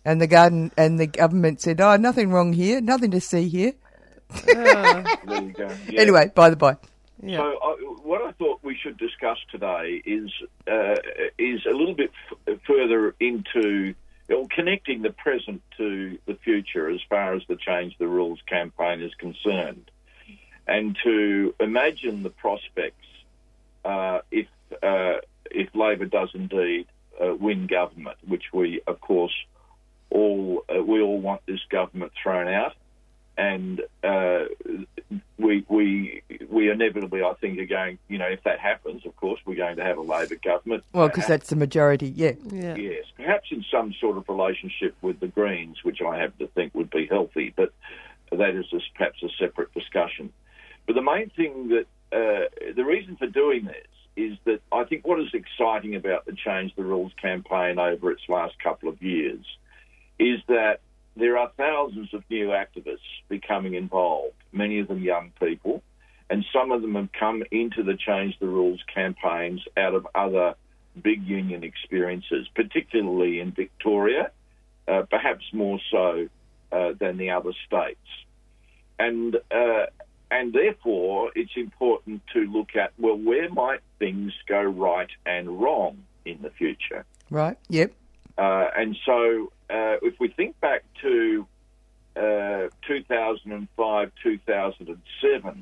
[0.05, 3.73] and the garden and the government said, "Oh, nothing wrong here, nothing to see here."
[4.45, 5.69] There you go.
[5.89, 6.01] Yeah.
[6.01, 6.77] Anyway, by the by,
[7.21, 7.37] Yeah.
[7.37, 10.31] So, uh, what I thought we should discuss today is
[10.67, 10.95] uh,
[11.37, 12.11] is a little bit
[12.47, 13.93] f- further into
[14.29, 19.01] well, connecting the present to the future as far as the Change the Rules campaign
[19.01, 19.91] is concerned,
[20.67, 23.05] and to imagine the prospects
[23.85, 24.47] uh, if
[24.81, 25.17] uh,
[25.51, 26.87] if Labor does indeed
[27.21, 29.33] uh, win government, which we, of course,
[30.09, 32.75] all uh, we all want this government thrown out
[33.37, 34.45] and uh,
[35.37, 37.97] we we we inevitably, I think, are going.
[38.07, 40.83] You know, if that happens, of course, we're going to have a Labor government.
[40.93, 42.33] well, because that's the majority, yeah.
[42.51, 42.75] Yeah.
[42.75, 46.75] Yes, perhaps in some sort of relationship with the Greens, which I have to think
[46.75, 47.73] would be healthy, but
[48.31, 50.31] that is just perhaps a separate discussion.
[50.85, 55.07] But the main thing that uh, the reason for doing this is that I think
[55.07, 59.43] what is exciting about the Change the Rules campaign over its last couple of years
[60.19, 60.81] is that
[61.15, 65.81] there are thousands of new activists becoming involved, many of them young people,
[66.29, 70.55] and some of them have come into the Change the Rules campaigns out of other
[71.01, 74.31] big union experiences, particularly in Victoria,
[74.87, 76.27] uh, perhaps more so
[76.71, 77.99] uh, than the other states.
[78.99, 79.85] And uh,
[80.33, 86.03] and therefore, it's important to look at well, where might things go right and wrong
[86.25, 87.05] in the future?
[87.29, 87.55] Right?
[87.69, 87.91] Yep.
[88.35, 91.45] Uh, and so, uh, if we think back to
[92.15, 95.61] uh, 2005, 2007,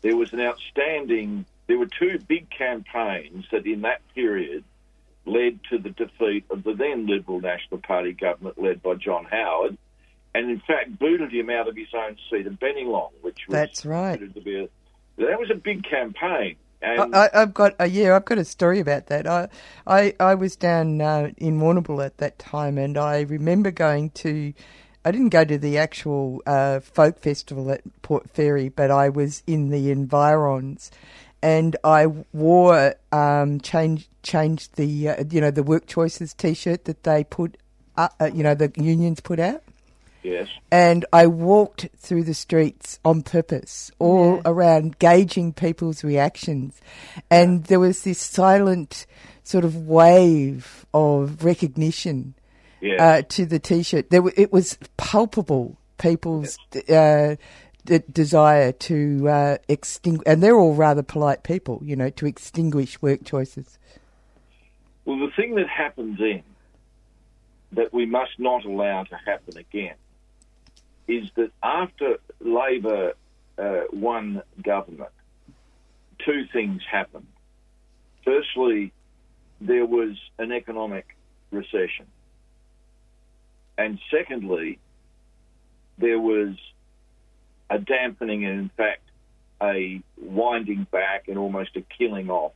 [0.00, 4.64] there was an outstanding, there were two big campaigns that in that period
[5.26, 9.78] led to the defeat of the then Liberal National Party government led by John Howard,
[10.34, 13.86] and in fact booted him out of his own seat of Bennelong, which was That's
[13.86, 14.18] right.
[14.34, 14.68] to be a,
[15.18, 16.56] that was a big campaign.
[16.80, 19.26] And I, I've got uh, yeah, I've got a story about that.
[19.26, 19.48] I
[19.86, 24.52] I, I was down uh, in Warrnambool at that time, and I remember going to.
[25.04, 29.42] I didn't go to the actual uh, folk festival at Port Fairy, but I was
[29.48, 30.92] in the environs,
[31.42, 37.04] and I wore um, change changed the uh, you know the work choices T-shirt that
[37.04, 37.58] they put
[37.96, 39.62] uh, uh, you know the unions put out
[40.22, 46.80] yes, and I walked through the streets on purpose, all around gauging people's reactions.
[47.30, 49.06] And there was this silent
[49.44, 52.34] sort of wave of recognition
[52.80, 53.02] Yeah.
[53.18, 54.10] uh, to the T-shirt.
[54.10, 55.76] There, were- it was palpable.
[55.98, 56.58] People's
[56.88, 57.36] uh,
[57.84, 63.00] d- desire to uh, extinguish, and they're all rather polite people, you know, to extinguish
[63.00, 63.78] work choices.
[65.04, 66.42] Well, the thing that happened then
[67.72, 69.94] that we must not allow to happen again
[71.08, 73.12] is that after Labor
[73.58, 75.10] uh, won government,
[76.24, 77.26] two things happened.
[78.24, 78.92] Firstly,
[79.60, 81.16] there was an economic
[81.50, 82.06] recession.
[83.78, 84.78] And secondly,
[85.98, 86.56] there was
[87.70, 89.02] a dampening and, in fact,
[89.62, 92.52] a winding back and almost a killing off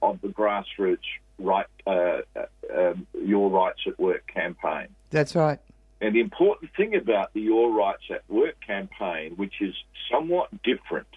[0.00, 0.98] of the grassroots
[1.38, 1.90] right, uh,
[2.36, 4.88] uh, um, Your Rights at Work campaign.
[5.10, 5.58] That's right.
[6.00, 9.74] And the important thing about the Your Rights at Work campaign, which is
[10.10, 11.08] somewhat different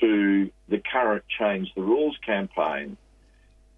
[0.00, 2.96] to the current Change the Rules campaign,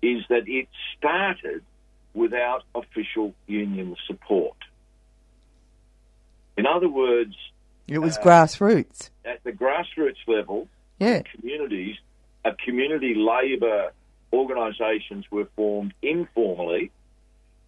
[0.02, 1.62] is that it started
[2.12, 4.56] without official union support.
[6.56, 7.34] In other words,
[7.86, 9.10] It was Uh, grassroots.
[9.26, 10.68] at the grassroots level,
[11.00, 11.20] Yeah.
[11.22, 11.96] communities,
[12.44, 13.92] a community labour
[14.32, 16.90] organisations were formed informally,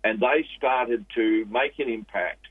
[0.05, 2.47] and they started to make an impact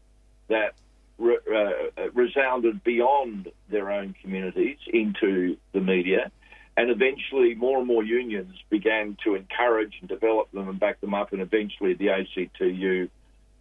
[0.47, 0.75] that
[1.17, 6.31] re- uh, resounded beyond their own communities into the media,
[6.77, 11.13] and eventually more and more unions began to encourage and develop them and back them
[11.13, 13.09] up, and eventually the ACTU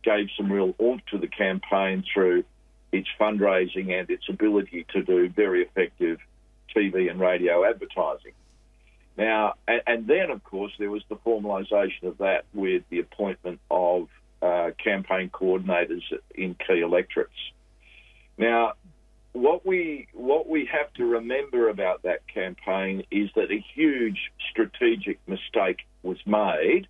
[0.03, 2.45] gave some real oomph to the campaign through
[2.93, 6.19] its fundraising and its ability to do very effective
[6.75, 8.33] TV and radio advertising.
[9.17, 13.61] Now, and, and then, of course, there was the formalisation of that with the appointment
[13.71, 14.09] of
[14.43, 16.03] uh, campaign coordinators
[16.35, 17.33] in key electorates.
[18.37, 18.73] Now,
[19.33, 25.19] what we what we have to remember about that campaign is that a huge strategic
[25.29, 26.87] mistake was made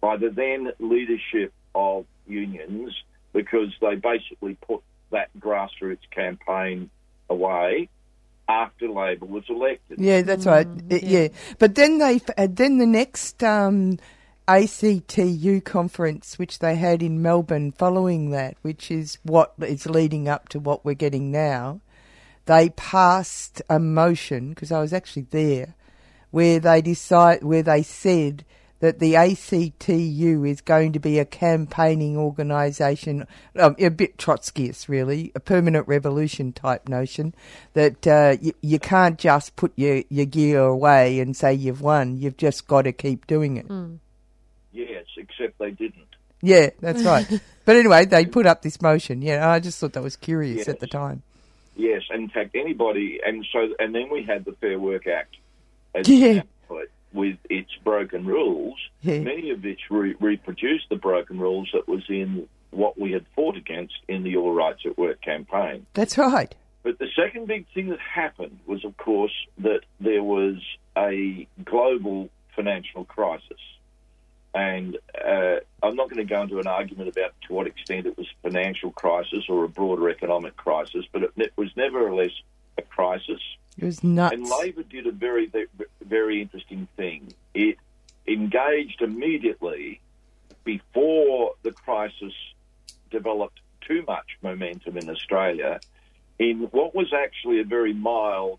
[0.00, 2.94] by the then leadership of unions
[3.32, 6.90] because they basically put that grassroots campaign
[7.28, 7.88] away
[8.50, 9.98] after Labor was elected.
[9.98, 10.66] Yeah, that's right.
[10.66, 11.28] Uh, yeah.
[11.58, 13.98] but then they uh, then the next um,
[14.48, 20.48] ACTU conference, which they had in Melbourne, following that, which is what is leading up
[20.50, 21.80] to what we're getting now,
[22.46, 25.74] they passed a motion because I was actually there,
[26.32, 28.44] where they decide where they said
[28.80, 33.26] that the ACTU is going to be a campaigning organisation,
[33.58, 37.34] um, a bit Trotskyist really, a permanent revolution type notion,
[37.74, 42.16] that uh, you, you can't just put your, your gear away and say you've won,
[42.16, 43.68] you've just got to keep doing it.
[43.68, 43.98] Mm.
[44.72, 46.06] Yes, except they didn't.
[46.42, 47.26] Yeah, that's right.
[47.66, 49.20] but anyway, they put up this motion.
[49.20, 50.68] Yeah, I just thought that was curious Yes.
[50.68, 51.22] at the time.
[51.76, 55.36] Yes, in fact, anybody, and so, and then we had the Fair Work Act,
[55.94, 56.42] as Yeah.
[57.12, 62.48] With its broken rules, many of which re- reproduced the broken rules that was in
[62.70, 65.86] what we had fought against in the All Rights at Work campaign.
[65.94, 66.54] That's right.
[66.82, 70.56] But the second big thing that happened was, of course, that there was
[70.96, 73.60] a global financial crisis.
[74.54, 78.16] And uh, I'm not going to go into an argument about to what extent it
[78.16, 82.32] was a financial crisis or a broader economic crisis, but it, it was nevertheless
[82.78, 83.40] a crisis.
[83.78, 84.34] It was nuts.
[84.34, 85.50] And Labor did a very,
[86.02, 87.32] very interesting thing.
[87.54, 87.78] It
[88.26, 90.00] engaged immediately
[90.64, 92.32] before the crisis
[93.10, 95.80] developed too much momentum in Australia
[96.38, 98.58] in what was actually a very mild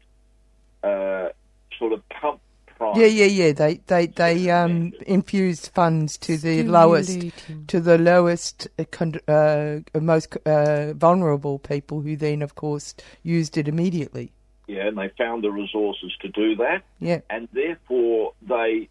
[0.83, 1.29] uh,
[1.77, 2.41] sort of pump
[2.81, 2.97] price.
[2.97, 3.51] Yeah, yeah, yeah.
[3.53, 7.31] They they they um, infused funds to the lowest
[7.67, 8.83] to the lowest uh,
[9.27, 14.31] uh, most uh, vulnerable people, who then, of course, used it immediately.
[14.67, 16.83] Yeah, and they found the resources to do that.
[16.99, 17.21] Yeah.
[17.29, 18.89] And therefore, they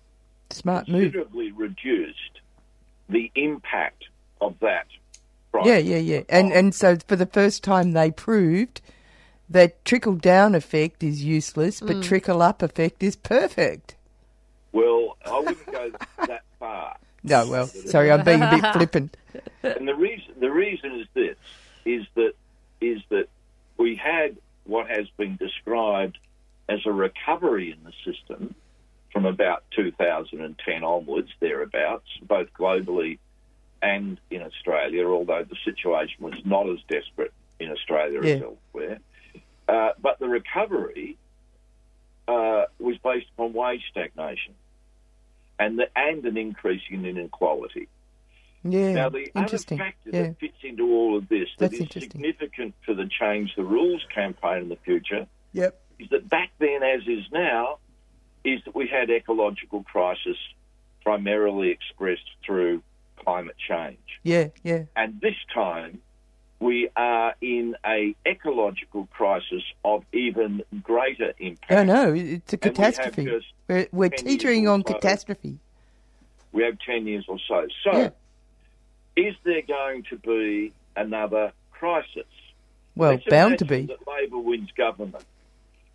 [0.50, 1.12] Smart move.
[1.12, 2.40] considerably reduced
[3.08, 4.04] the impact
[4.40, 4.86] of that.
[5.52, 5.66] price.
[5.66, 6.20] Yeah, yeah, yeah.
[6.28, 8.80] And and so for the first time, they proved
[9.48, 12.02] that trickle down effect is useless, but Mm.
[12.04, 13.96] trickle up effect is perfect.
[14.72, 15.90] Well, I wouldn't go
[16.28, 16.96] that far.
[17.24, 19.16] No, well, sorry, I'm being a bit flippant.
[19.64, 21.36] And the reason the reason is this
[21.84, 22.32] is that
[22.80, 23.26] is that
[23.76, 24.36] we had
[24.70, 26.16] what has been described
[26.68, 28.54] as a recovery in the system
[29.12, 33.18] from about 2010 onwards, thereabouts, both globally
[33.82, 39.00] and in Australia, although the situation was not as desperate in Australia as elsewhere.
[39.68, 41.16] Uh, but the recovery
[42.28, 44.54] uh, was based upon wage stagnation
[45.58, 47.88] and the, and an increase in inequality.
[48.62, 49.78] Yeah, Now, the other interesting.
[49.78, 50.22] factor Yeah.
[50.22, 54.04] that fits into all of this that That's is significant for the Change the Rules
[54.14, 55.80] campaign in the future Yep.
[55.98, 57.78] is that back then, as is now,
[58.44, 60.36] is that we had ecological crisis
[61.02, 62.82] primarily expressed through
[63.16, 63.98] climate change.
[64.22, 64.84] Yeah, yeah.
[64.96, 66.00] And this time,
[66.58, 71.72] we are in a ecological crisis of even greater impact.
[71.72, 73.40] Oh no, it's a And we catastrophe.
[73.68, 74.92] We're, we're teetering on so.
[74.94, 75.58] catastrophe.
[76.52, 77.66] We have 10 years or so.
[77.84, 78.10] So, Yeah.
[79.16, 82.26] Is there going to be another crisis?
[82.96, 83.82] Well, Let's bound to be.
[83.86, 85.24] That Labor wins government.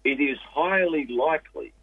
[0.04, 1.74] It is highly likely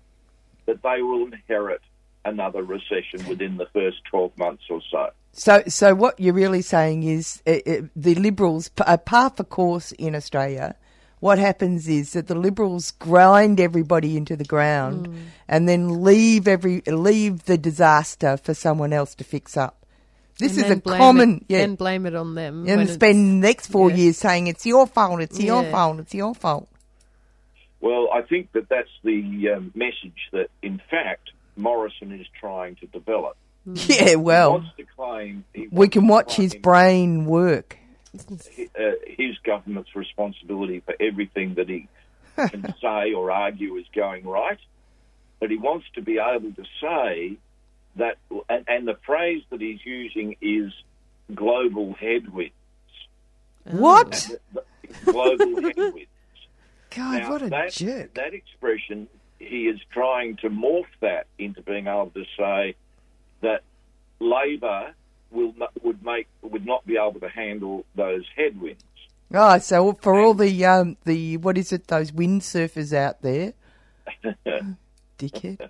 [0.67, 1.81] that they will inherit
[2.25, 5.11] another recession within the first 12 months or so.
[5.33, 9.45] So, so what you're really saying is uh, uh, the Liberals p- are par for
[9.45, 10.77] course in Australia.
[11.21, 15.25] What happens is that the Liberals grind everybody into the ground Mm.
[15.49, 19.82] and then leave every leave the disaster for someone else to fix up.
[20.43, 21.59] This And is a blame common, it, yeah.
[21.59, 22.69] Then blame it on them.
[22.69, 23.97] and spend the next four yeah.
[23.97, 26.69] years saying it's your fault, it's your fault, it's your fault.
[27.81, 32.87] Well, I think that that's the um, message that, in fact, Morrison is trying to
[32.87, 33.37] develop.
[33.65, 37.79] Yeah, He well, wants to claim he we can watch his brain work.
[38.15, 41.89] uh, his government's responsibility for everything that he
[42.37, 44.59] can say or argue is going right,
[45.41, 47.37] but he wants to be able to say
[47.97, 48.17] that,
[48.49, 50.73] and, the phrase that he's using is
[51.35, 52.55] global headwinds.
[53.65, 54.29] What?
[55.05, 56.09] Global headwinds.
[56.91, 58.15] God, Now, what a that, jerk.
[58.15, 59.09] That expression,
[59.39, 62.75] he is trying to morph that into being able to say
[63.41, 63.63] that
[64.21, 64.95] Labor
[65.31, 68.85] will not, would make would not be able to handle those headwinds.
[69.35, 71.87] Oh, so for all the um, the what is it?
[71.89, 73.55] Those windsurfers out there,
[75.19, 75.69] Dickhead.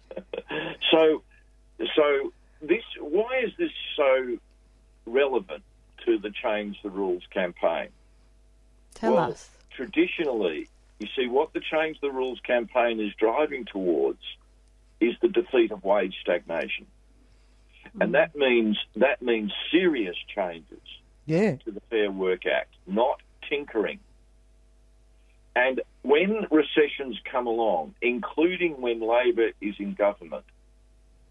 [0.91, 1.23] so,
[1.95, 4.39] so this why is this so
[5.07, 5.63] relevant
[6.05, 7.89] to the Change the Rules campaign?
[8.95, 9.51] Tell well, us.
[9.75, 10.69] Traditionally,
[10.99, 14.21] you see, what the Change the Rules campaign is driving towards
[15.01, 16.87] is the defeat of wage stagnation,
[18.01, 18.13] and mm.
[18.13, 20.81] that means that means serious changes
[21.27, 21.57] Yeah.
[21.57, 23.99] to the Fair Work Act, not tinkering.
[25.55, 30.45] And when recessions come along, including when Labor is in government,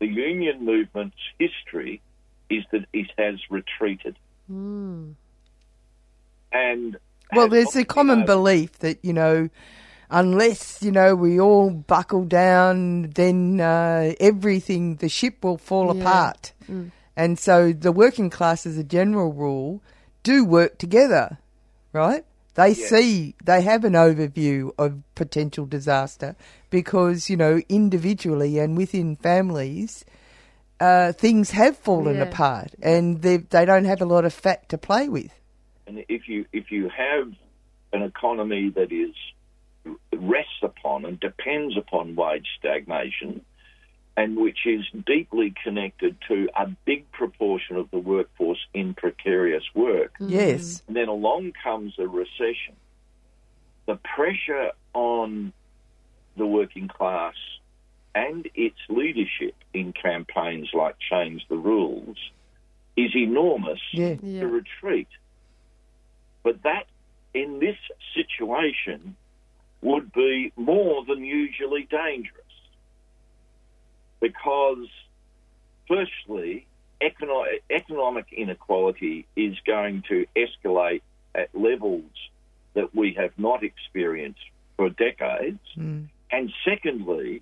[0.02, 2.02] the union movement's history
[2.50, 4.18] is that it has retreated.
[4.52, 5.14] Mm.
[6.52, 6.98] And
[7.34, 9.50] Well, there's a common belief that, you know,
[10.10, 16.02] unless, you know, we all buckle down, then uh, everything, the ship will fall Yeah.
[16.02, 16.52] apart.
[16.70, 16.92] Mm.
[17.16, 19.82] And so the working class, as a general rule,
[20.24, 21.38] do work together,
[21.94, 22.26] right?
[22.56, 22.90] They Yes.
[22.90, 26.36] see, they have an overview of potential disaster
[26.82, 30.04] because, you know, individually and within families,
[30.80, 32.24] uh, things have fallen Yeah.
[32.24, 35.32] apart and they they don't have a lot of fat to play with.
[35.86, 37.32] And if you if you have
[37.94, 39.14] an economy that is
[40.14, 43.42] rests upon and depends upon wage stagnation,
[44.18, 50.14] and which is deeply connected to a big proportion of the workforce in precarious work,
[50.20, 50.84] Yes.
[50.88, 52.76] and then along comes a recession,
[53.88, 55.52] the pressure on
[56.38, 57.36] the working class
[58.14, 62.18] and its leadership in campaigns like Change the Rules
[62.98, 64.16] is enormous Yeah.
[64.16, 65.08] to retreat.
[66.44, 66.88] But that,
[67.34, 67.78] in this
[68.14, 69.16] situation,
[69.82, 72.38] would be more than usually dangerous.
[74.20, 74.88] Because,
[75.88, 76.66] firstly,
[77.02, 81.02] econo- economic inequality is going to escalate
[81.34, 82.12] at levels
[82.74, 84.40] that we have not experienced
[84.78, 85.60] for decades.
[85.78, 86.08] Mm.
[86.32, 87.42] And secondly,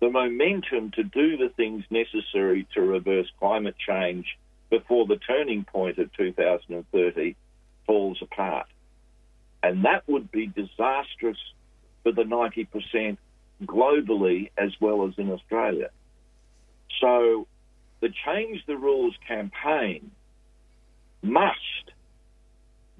[0.00, 4.38] the momentum to do the things necessary to reverse climate change
[4.70, 7.36] before the turning point of 2030
[7.86, 8.66] falls apart.
[9.62, 11.36] And that would be disastrous
[12.02, 13.18] for the 90%
[13.64, 15.90] globally as well as in Australia.
[17.00, 17.46] So
[18.00, 20.10] the Change the Rules campaign
[21.22, 21.56] must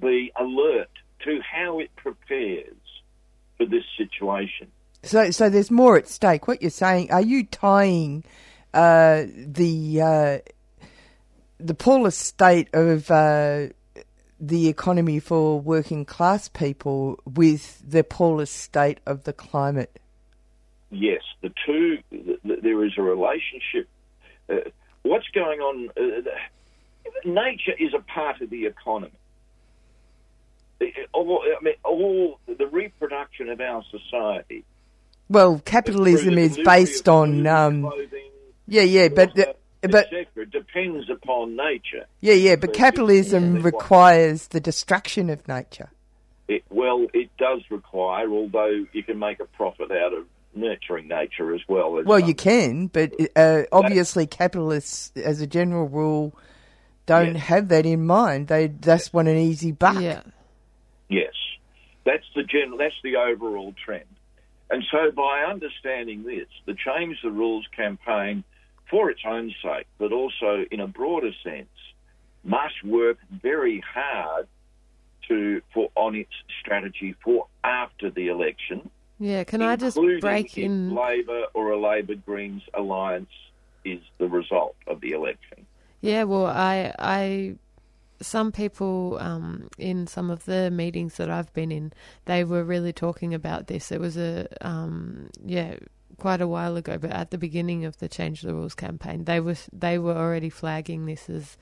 [0.01, 0.91] be alert
[1.25, 2.77] to how it prepares
[3.57, 4.71] for this situation.
[5.03, 6.47] So, so there's more at stake.
[6.47, 7.11] What you're saying?
[7.11, 8.25] Are you tying
[8.75, 10.39] uh, the uh,
[11.59, 13.69] the poorest state of uh,
[14.39, 19.99] the economy for working class people with the poorest state of the climate?
[20.91, 23.89] Yes, the two, th- th- there is a relationship.
[24.49, 24.57] Uh,
[25.03, 25.89] what's going on?
[25.91, 29.13] Uh, the- nature is a part of the economy.
[30.81, 34.65] Uh, All, I mean, all the reproduction of our society.
[35.31, 37.91] Well, capitalism is based on um,
[38.67, 40.47] yeah, yeah, but the, but etc.
[40.47, 42.05] depends upon nature.
[42.21, 43.63] yeah, yeah, but So capitalism yeah.
[43.63, 45.89] requires the destruction of nature.
[46.49, 51.55] It, well, it does require, although you can make a profit out of nurturing nature
[51.55, 52.01] as well.
[52.01, 56.35] As Well, some- you can, but uh, obviously capitalists, as a general rule,
[57.07, 58.49] don't have that in mind.
[58.49, 60.01] They just want an easy buck.
[60.01, 60.23] Yeah.
[61.09, 61.35] Yes,
[62.05, 62.79] that's the general.
[62.79, 64.05] That's the overall trend.
[64.71, 68.45] And so, by understanding this, the Change the Rules campaign,
[68.91, 71.69] for its own sake, but also in a broader sense,
[72.43, 74.49] must work very hard
[75.29, 78.91] to for on its strategy for after the election.
[79.19, 80.95] Yeah, can I just break if in?
[80.95, 83.31] Labor or a Labor Greens alliance
[83.85, 85.67] is the result of the election.
[86.01, 87.57] Yeah, well, I, I,
[88.23, 91.93] some people um, in some of the meetings that I've been in,
[92.27, 93.91] they were really talking about this.
[93.91, 95.77] It was a, um, yeah,
[96.19, 99.41] quite a while ago, but at the beginning of the Change the Rules campaign, they
[99.41, 101.57] were they were already flagging this as,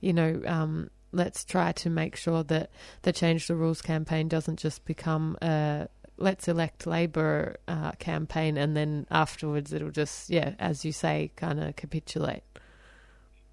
[0.00, 2.70] you know, um, let's try to make sure that
[3.02, 8.76] the Change the Rules campaign doesn't just become a let's elect Labor uh, campaign and
[8.76, 12.44] then afterwards it'll just, yeah, as you say, kind of capitulate.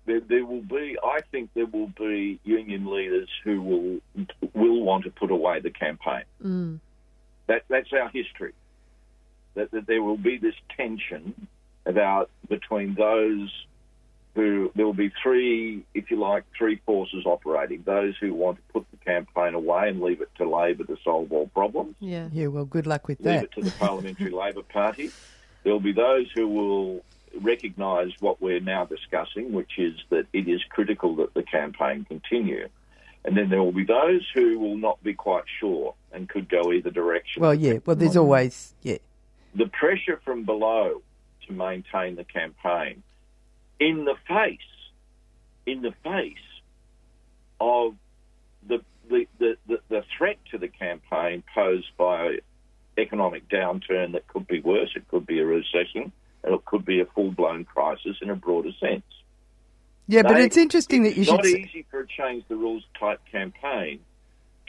[0.10, 5.04] There, there will be, I think, there will be union leaders who will will want
[5.04, 6.24] to put away the campaign.
[6.44, 6.80] Mm.
[7.46, 8.54] That that's our history.
[9.54, 11.48] That, that there will be this tension
[11.86, 13.52] about between those
[14.34, 17.84] who there will be three, if you like, three forces operating.
[17.84, 21.32] Those who want to put the campaign away and leave it to Labor to solve
[21.32, 21.96] all problems.
[22.00, 22.30] Yeah.
[22.32, 23.34] Yeah, well, good luck with leave that.
[23.34, 25.12] Leave it to the Parliamentary Labor Party.
[25.62, 27.04] There will be those who will
[27.42, 32.68] recognise what we're now discussing, which is that it is critical that the campaign continue.
[33.26, 36.72] And then there will be those who will not be quite sure and could go
[36.72, 37.42] either direction.
[37.42, 38.98] Well, yeah, well, there's always, yeah.
[39.54, 41.02] The pressure from below
[41.48, 43.04] to maintain the campaign
[43.80, 44.58] in the face,
[45.66, 46.36] in the face
[47.60, 47.96] of
[48.68, 52.38] the the, the, the, the threat to the campaign posed by
[52.98, 54.92] economic downturn that could be worse.
[54.96, 56.12] It could be a recession,
[56.44, 59.04] and it could be a full blown crisis in a broader sense.
[60.08, 61.38] Yeah, but They- it's interesting that you it's should.
[61.38, 64.00] not easy for a change the rules type campaign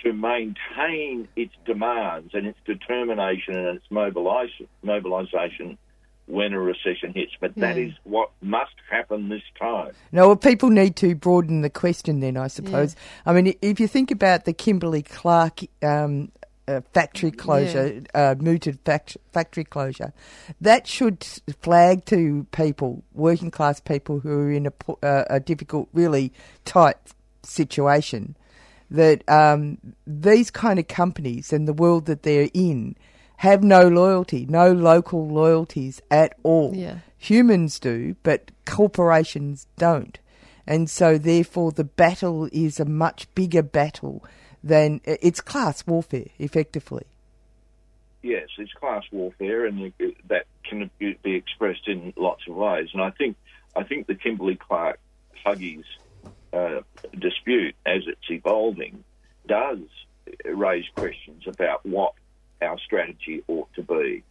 [0.04, 5.78] to maintain its demands and its determination and its mobilisation, mobilisation
[6.26, 7.32] when a recession hits.
[7.40, 7.84] But that Yeah.
[7.86, 9.92] is what must happen this time.
[10.12, 12.94] No, well, people need to broaden the question then, I suppose.
[13.26, 16.30] I mean, if you think about the Kimberly Clark um,
[16.70, 20.12] uh, factory closure, uh, mooted fact- factory closure,
[20.60, 21.26] that should
[21.60, 24.72] flag to people, working class people who are in a,
[25.02, 26.32] uh, a difficult, really
[26.64, 26.96] tight
[27.42, 28.36] situation,
[28.90, 32.96] that um, these kind of companies and the world that they're in
[33.36, 36.74] have no loyalty, no local loyalties at all.
[36.74, 36.98] Yeah.
[37.16, 40.18] Humans do, but corporations don't.
[40.66, 44.24] And so, therefore, the battle is a much bigger battle
[44.62, 47.04] than it's class warfare, effectively.
[48.22, 49.92] Yes, it's class warfare, and
[50.28, 52.88] that can be expressed in lots of ways.
[52.92, 53.36] And I think,
[53.74, 54.98] I think the Kimberly Clark
[55.44, 55.84] Huggies
[56.52, 56.80] uh,
[57.18, 59.04] dispute, as it's evolving,
[59.46, 59.78] does
[60.44, 62.12] raise questions about what
[62.60, 64.22] our strategy ought to be.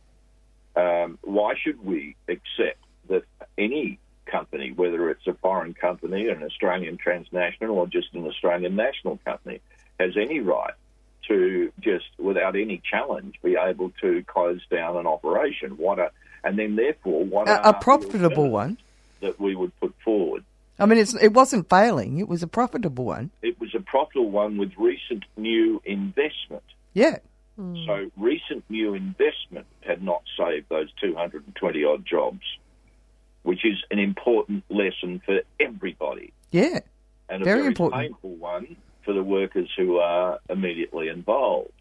[0.76, 3.24] Um, why should we accept that
[3.58, 9.18] any company, whether it's a foreign company, an Australian transnational, or just an Australian national
[9.26, 9.62] company,
[10.00, 10.74] has any right
[11.28, 15.78] to just, without any challenge, be able to close down an operation?
[15.78, 16.12] What a,
[16.44, 18.78] and then therefore, what A, are a profitable one.
[19.22, 20.44] that we would put forward?
[20.80, 23.32] I mean, it's, it wasn't failing, it was a profitable one.
[23.42, 26.64] It was a profitable one with recent new investment.
[26.94, 27.18] Yeah.
[27.58, 27.76] Hmm.
[27.86, 32.40] So recent new investment had not saved those 220 odd jobs,
[33.44, 36.80] which is an important lesson for everybody Yeah.
[37.28, 38.02] and a Very very important.
[38.02, 41.72] painful one for the workers who are immediately involved.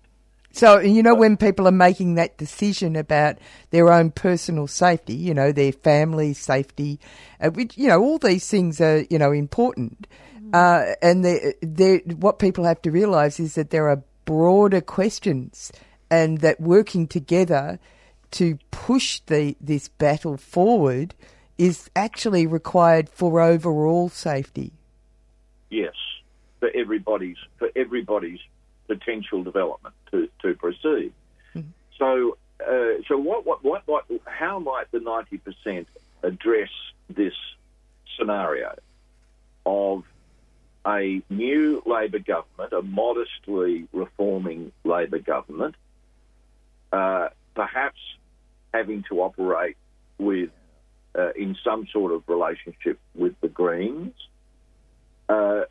[0.51, 3.37] So, you know, when people are making that decision about
[3.71, 6.99] their own personal safety, you know, their family safety,
[7.41, 10.07] uh, which, you know, all these things are, you know, important.
[10.53, 15.71] Uh, and they they what people have to realise is that there are broader questions
[16.11, 17.79] and that working together
[18.31, 21.15] to push the this battle forward
[21.59, 24.73] is actually required for overall safety.
[25.71, 25.95] Yes,
[26.61, 28.41] for everybody's for everybody's
[28.87, 31.13] potential development to, to proceed.
[31.99, 35.89] So, uh, so what, what, what, what, how might the ninety percent
[36.23, 36.71] address
[37.11, 37.35] this
[38.17, 38.77] scenario
[39.67, 40.05] of
[40.87, 45.75] a new Labor government, a modestly reforming Labor government,
[46.93, 47.99] uh, perhaps
[48.73, 49.77] having to operate
[50.19, 50.51] with
[51.19, 54.15] uh, in some sort of relationship with the Greens?
[55.29, 55.63] Uh,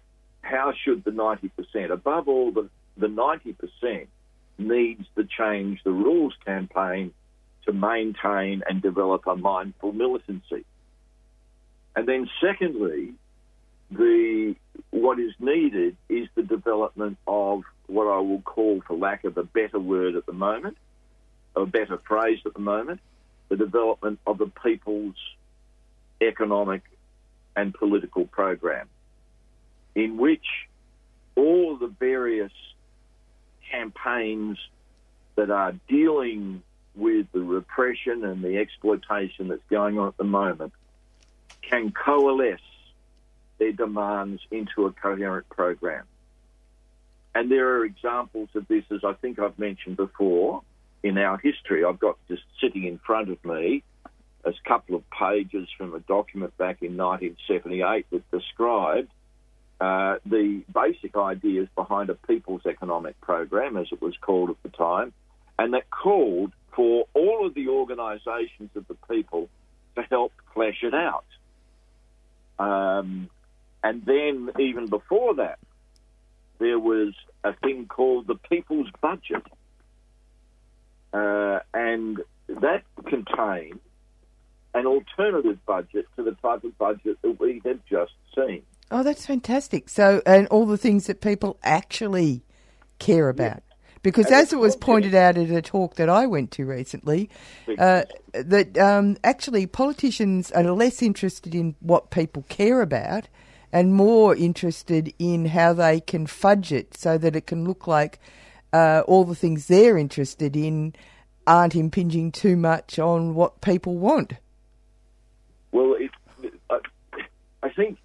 [0.48, 4.08] how should the 90%, above all, the, the 90%
[4.58, 7.14] needs the change the rules campaign
[7.66, 10.66] to maintain and develop a mindful militancy.
[11.96, 13.14] And then, secondly,
[13.92, 14.56] the
[14.92, 19.44] what is needed is the development of what I will call, for lack of a
[19.44, 20.78] better word at the moment,
[21.56, 23.00] a better phrase at the moment,
[23.50, 25.16] the development of the people's
[26.22, 26.84] economic
[27.56, 28.88] and political program,
[29.98, 30.46] in which
[31.36, 32.52] all the various
[33.72, 34.60] campaigns
[35.36, 36.62] that are dealing
[36.96, 40.72] with the repression and the exploitation that's going on at the moment
[41.64, 42.60] can coalesce
[43.58, 46.06] their demands into a coherent program.
[47.34, 50.62] And there are examples of this, as I think I've mentioned before,
[51.02, 51.84] in our history.
[51.84, 53.84] I've got just sitting in front of me
[54.44, 59.10] a couple of pages from a document back in 1978 that described
[59.80, 64.70] uh, the basic ideas behind a people's economic program, as it was called at the
[64.70, 65.14] time,
[65.60, 69.50] and that called for all of the organisations of the people
[69.96, 71.26] to help flesh it out.
[72.60, 73.30] Um,
[73.84, 75.60] and then, even before that,
[76.60, 77.14] there was
[77.44, 79.44] a thing called the People's Budget.
[81.14, 83.80] Uh, and that contained
[84.74, 88.64] an alternative budget to the type of budget that we have just seen.
[88.90, 89.90] Oh, that's fantastic.
[89.90, 92.44] So, and all the things that people actually
[93.00, 93.64] care about.
[94.02, 97.30] Because And as it was pointed out at a talk that I went to recently,
[97.78, 103.28] uh, that um, actually politicians are less interested in what people care about
[103.74, 108.20] and more interested in how they can fudge it so that it can look like
[108.72, 110.94] uh, all the things they're interested in
[111.46, 114.34] aren't impinging too much on what people want.
[115.72, 116.12] Well, it,
[116.70, 116.80] I,
[117.64, 117.98] I think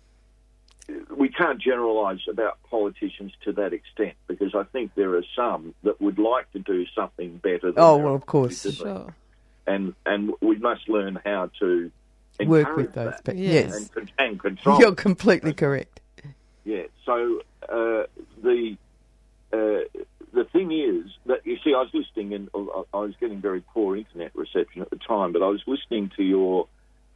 [1.17, 6.01] we can't generalise about politicians to that extent because I think there are some that
[6.01, 7.73] would like to do something better.
[7.73, 8.63] Than Oh, well, of course.
[8.75, 9.15] Sure.
[9.67, 11.91] And and we must learn how to
[12.41, 13.91] Work with those that pe- yes.
[13.95, 14.81] and, and control.
[14.81, 16.01] You're completely correct.
[16.65, 16.85] Yeah.
[17.05, 18.05] So uh,
[18.43, 18.77] the
[19.53, 19.85] uh,
[20.33, 23.61] the thing is that you see, I was listening, and I I was getting very
[23.61, 26.67] poor internet reception at the time, but I was listening to your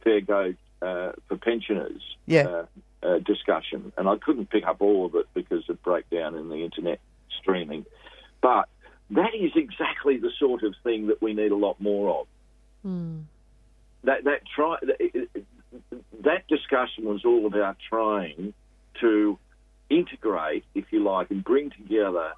[0.03, 2.47] fair go uh, for pensioners Yeah.
[2.47, 2.65] uh,
[3.03, 6.63] uh, discussion, and I couldn't pick up all of it because of breakdown in the
[6.63, 6.99] internet
[7.39, 7.85] streaming.
[8.41, 8.67] But
[9.11, 12.27] that is exactly the sort of thing that we need a lot more of
[14.03, 15.27] that that try that,
[16.23, 18.53] that discussion was all about trying
[19.01, 19.37] to
[19.89, 22.31] integrate, if you like, and bring together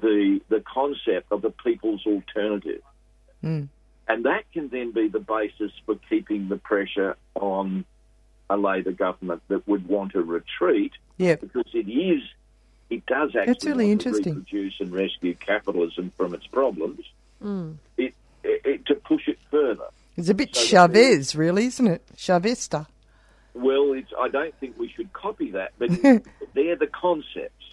[0.00, 2.82] the the concept of the people's alternative,
[3.42, 3.68] Mm.
[4.12, 7.84] And that can then be the basis for keeping the pressure on
[8.50, 11.36] a Labor government that would want a retreat, Yeah.
[11.36, 12.22] because it is.
[12.90, 14.34] It does actually That's really interesting.
[14.34, 17.00] reproduce and rescue capitalism from its problems.
[17.42, 17.76] Mm.
[17.96, 18.12] It,
[18.44, 19.86] it, it to push it further.
[20.16, 22.02] It's a bit So Chavez, really, isn't it?
[22.16, 22.86] Chavista.
[23.54, 25.88] Well, it's, I don't think we should copy that, but
[26.54, 27.64] they're the concepts.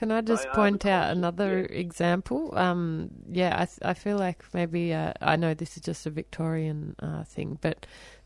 [0.00, 2.56] Can I just point out another example?
[2.56, 6.10] Um, yeah, I, th- I feel like maybe uh, I know this is just a
[6.10, 7.84] Victorian uh, thing, but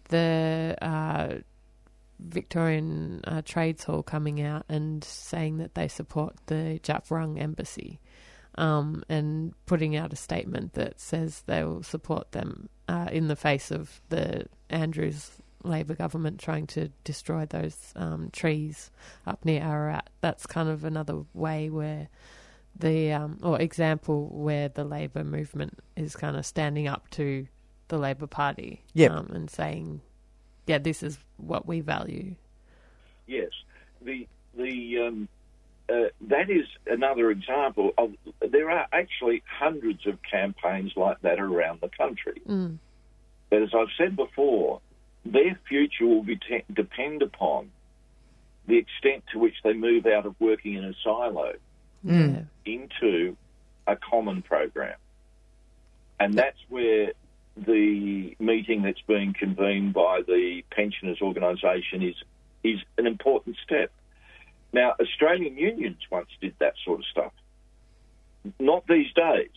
[0.09, 1.38] the uh,
[2.20, 7.98] Victorian uh, Trades Hall coming out and saying that they support the Djab Wurrung embassy
[8.55, 13.34] um, and putting out a statement that says they will support them uh, in the
[13.34, 15.32] face of the Andrews
[15.65, 18.91] Labor government trying to destroy those um, trees
[19.27, 20.11] up near Ararat.
[20.20, 22.09] That's kind of another way where
[22.78, 27.47] the um, or example where the Labor movement is kind of standing up to
[27.89, 29.11] the Labor Party Yep.
[29.11, 30.01] um, and saying,
[30.66, 32.35] "Yeah, this is what we value."
[33.27, 33.51] Yes,
[34.03, 34.27] the
[34.57, 35.28] the um,
[35.89, 38.12] uh, that is another example of.
[38.41, 42.43] There are actually hundreds of campaigns like that around the country.
[42.49, 42.78] Mm.
[43.51, 44.81] But as I've said before,
[45.24, 47.70] their future will be te- depend upon
[48.66, 51.52] the extent to which they move out of working in a silo
[52.06, 52.46] Mm.
[52.66, 53.34] into
[53.86, 54.96] a common program.
[56.20, 57.12] And that's where
[57.56, 62.14] the meeting that's being convened by the pensioners organisation is
[62.62, 63.90] is an important step.
[64.72, 67.32] Now, Australian unions once did that sort of stuff.
[68.59, 69.51] Not these days.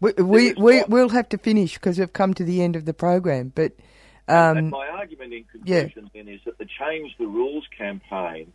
[0.00, 2.92] We, we, we, we'll have to finish because we've come to the end of the
[2.94, 3.52] program.
[3.54, 3.72] But
[4.28, 5.82] um, my argument in yeah.
[5.82, 8.52] conclusion then is that the Change the Rules campaign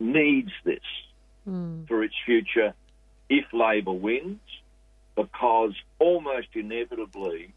[0.00, 0.80] needs this
[1.86, 2.74] for its future
[3.28, 4.40] if Labor wins,
[5.16, 7.52] because almost inevitably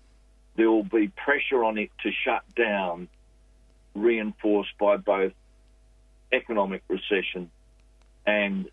[0.55, 3.07] there will be pressure on it to shut down,
[3.93, 5.33] reinforced by both
[6.31, 7.49] economic recession
[8.25, 8.69] and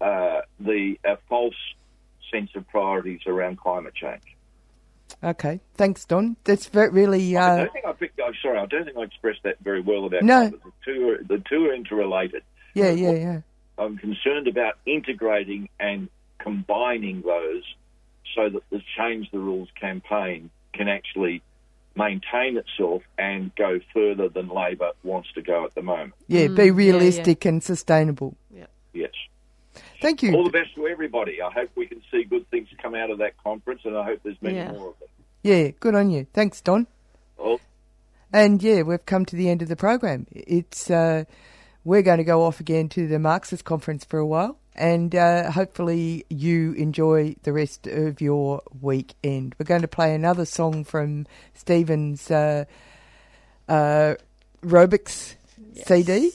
[0.00, 1.54] uh, the uh, false
[2.32, 4.36] sense of priorities around climate change.
[5.22, 6.36] Okay, thanks, Don.
[6.44, 7.36] That's very, really.
[7.36, 8.20] I Uh, don't think I picked.
[8.20, 10.50] I'm sorry, I don't think I expressed that very well about No.
[10.50, 10.60] climate.
[10.64, 12.42] The two are, the two are interrelated.
[12.74, 13.40] yeah, yeah, yeah.
[13.78, 16.08] I'm concerned about integrating and
[16.38, 17.62] combining those
[18.34, 21.42] so that the Change the Rules campaign can actually
[21.94, 26.14] maintain itself and go further than Labor wants to go at the moment.
[26.28, 28.34] Yeah, be realistic and sustainable.
[28.54, 28.66] Yeah.
[28.94, 29.10] Yes.
[30.00, 30.34] Thank you.
[30.34, 31.40] All the best to everybody.
[31.42, 34.20] I hope we can see good things come out of that conference, and I hope
[34.22, 34.72] there's many Yeah.
[34.72, 35.08] more of them.
[35.42, 36.26] Yeah, good on you.
[36.32, 36.86] Thanks, Don.
[37.38, 37.58] Oh.
[38.32, 40.26] And yeah, we've come to the end of the program.
[40.30, 41.24] It's uh,
[41.84, 45.50] we're going to go off again to the Marxist conference for a while, and uh,
[45.50, 49.56] hopefully you enjoy the rest of your weekend.
[49.58, 52.66] We're going to play another song from Stephen's uh,
[53.68, 54.14] uh,
[54.62, 55.34] Rovics
[55.84, 56.30] CD,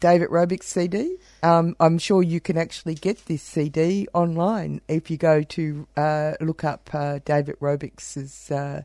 [0.00, 1.16] David Rovics CD.
[1.42, 6.32] Um, I'm sure you can actually get this CD online if you go to uh,
[6.40, 8.82] look up uh, David Rovics's uh,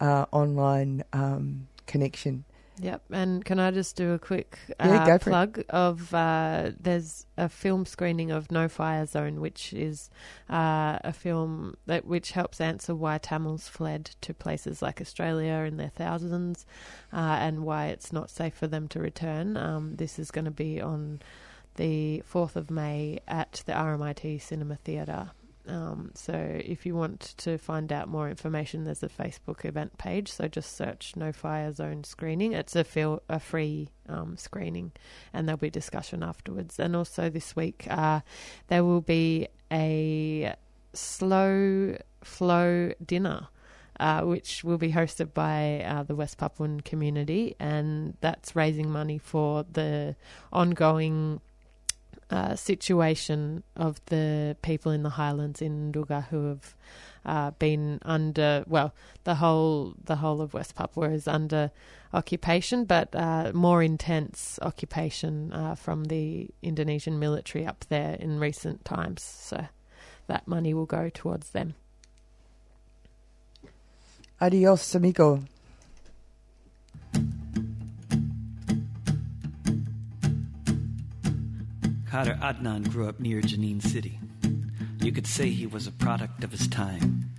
[0.00, 2.44] uh, online um, connection.
[2.82, 7.26] Yep, and can I just do a quick Yeah, uh, go plug of uh, there's
[7.36, 10.08] a film screening of No Fire Zone, which is
[10.48, 15.76] uh, a film that which helps answer why Tamils fled to places like Australia in
[15.76, 16.64] their thousands,
[17.12, 19.56] uh, and why it's not safe for them to return.
[19.56, 21.20] Um, this is going to be on
[21.76, 25.32] the fourth of May at the RMIT Cinema Theatre.
[25.68, 30.32] Um, so if you want to find out more information, there's a Facebook event page.
[30.32, 32.52] So just search No Fire Zone screening.
[32.54, 34.92] It's a feel, a free um, screening,
[35.32, 36.78] and there'll be discussion afterwards.
[36.78, 38.20] And also this week, uh,
[38.68, 40.54] there will be a
[40.92, 43.48] slow flow dinner.
[44.00, 49.18] uh, which will be hosted by uh, the West Papuan community, and that's raising money
[49.18, 50.16] for the
[50.52, 51.42] ongoing
[52.30, 56.74] uh, situation of the people in the highlands in Nduga who have
[57.24, 58.94] uh, been under well
[59.24, 61.70] the whole the whole of West Papua is under
[62.12, 68.84] occupation, but uh, more intense occupation uh, from the Indonesian military up there in recent
[68.84, 69.22] times.
[69.22, 69.66] So
[70.26, 71.74] that money will go towards them.
[74.40, 75.42] Adios, amigo.
[82.10, 84.18] Khader Adnan grew up near Jenin City.
[85.00, 87.30] You could say he was a product of his time.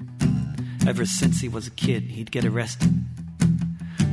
[0.88, 2.90] Ever since he was a kid, he'd get arrested,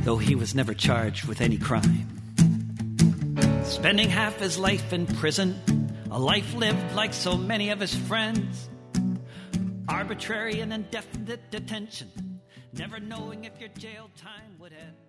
[0.03, 2.09] though he was never charged with any crime.
[3.63, 5.61] Spending half his life in prison,
[6.11, 8.67] a life lived like so many of his friends.
[9.87, 12.41] Arbitrary and indefinite detention,
[12.73, 15.08] never knowing if your jail time would end.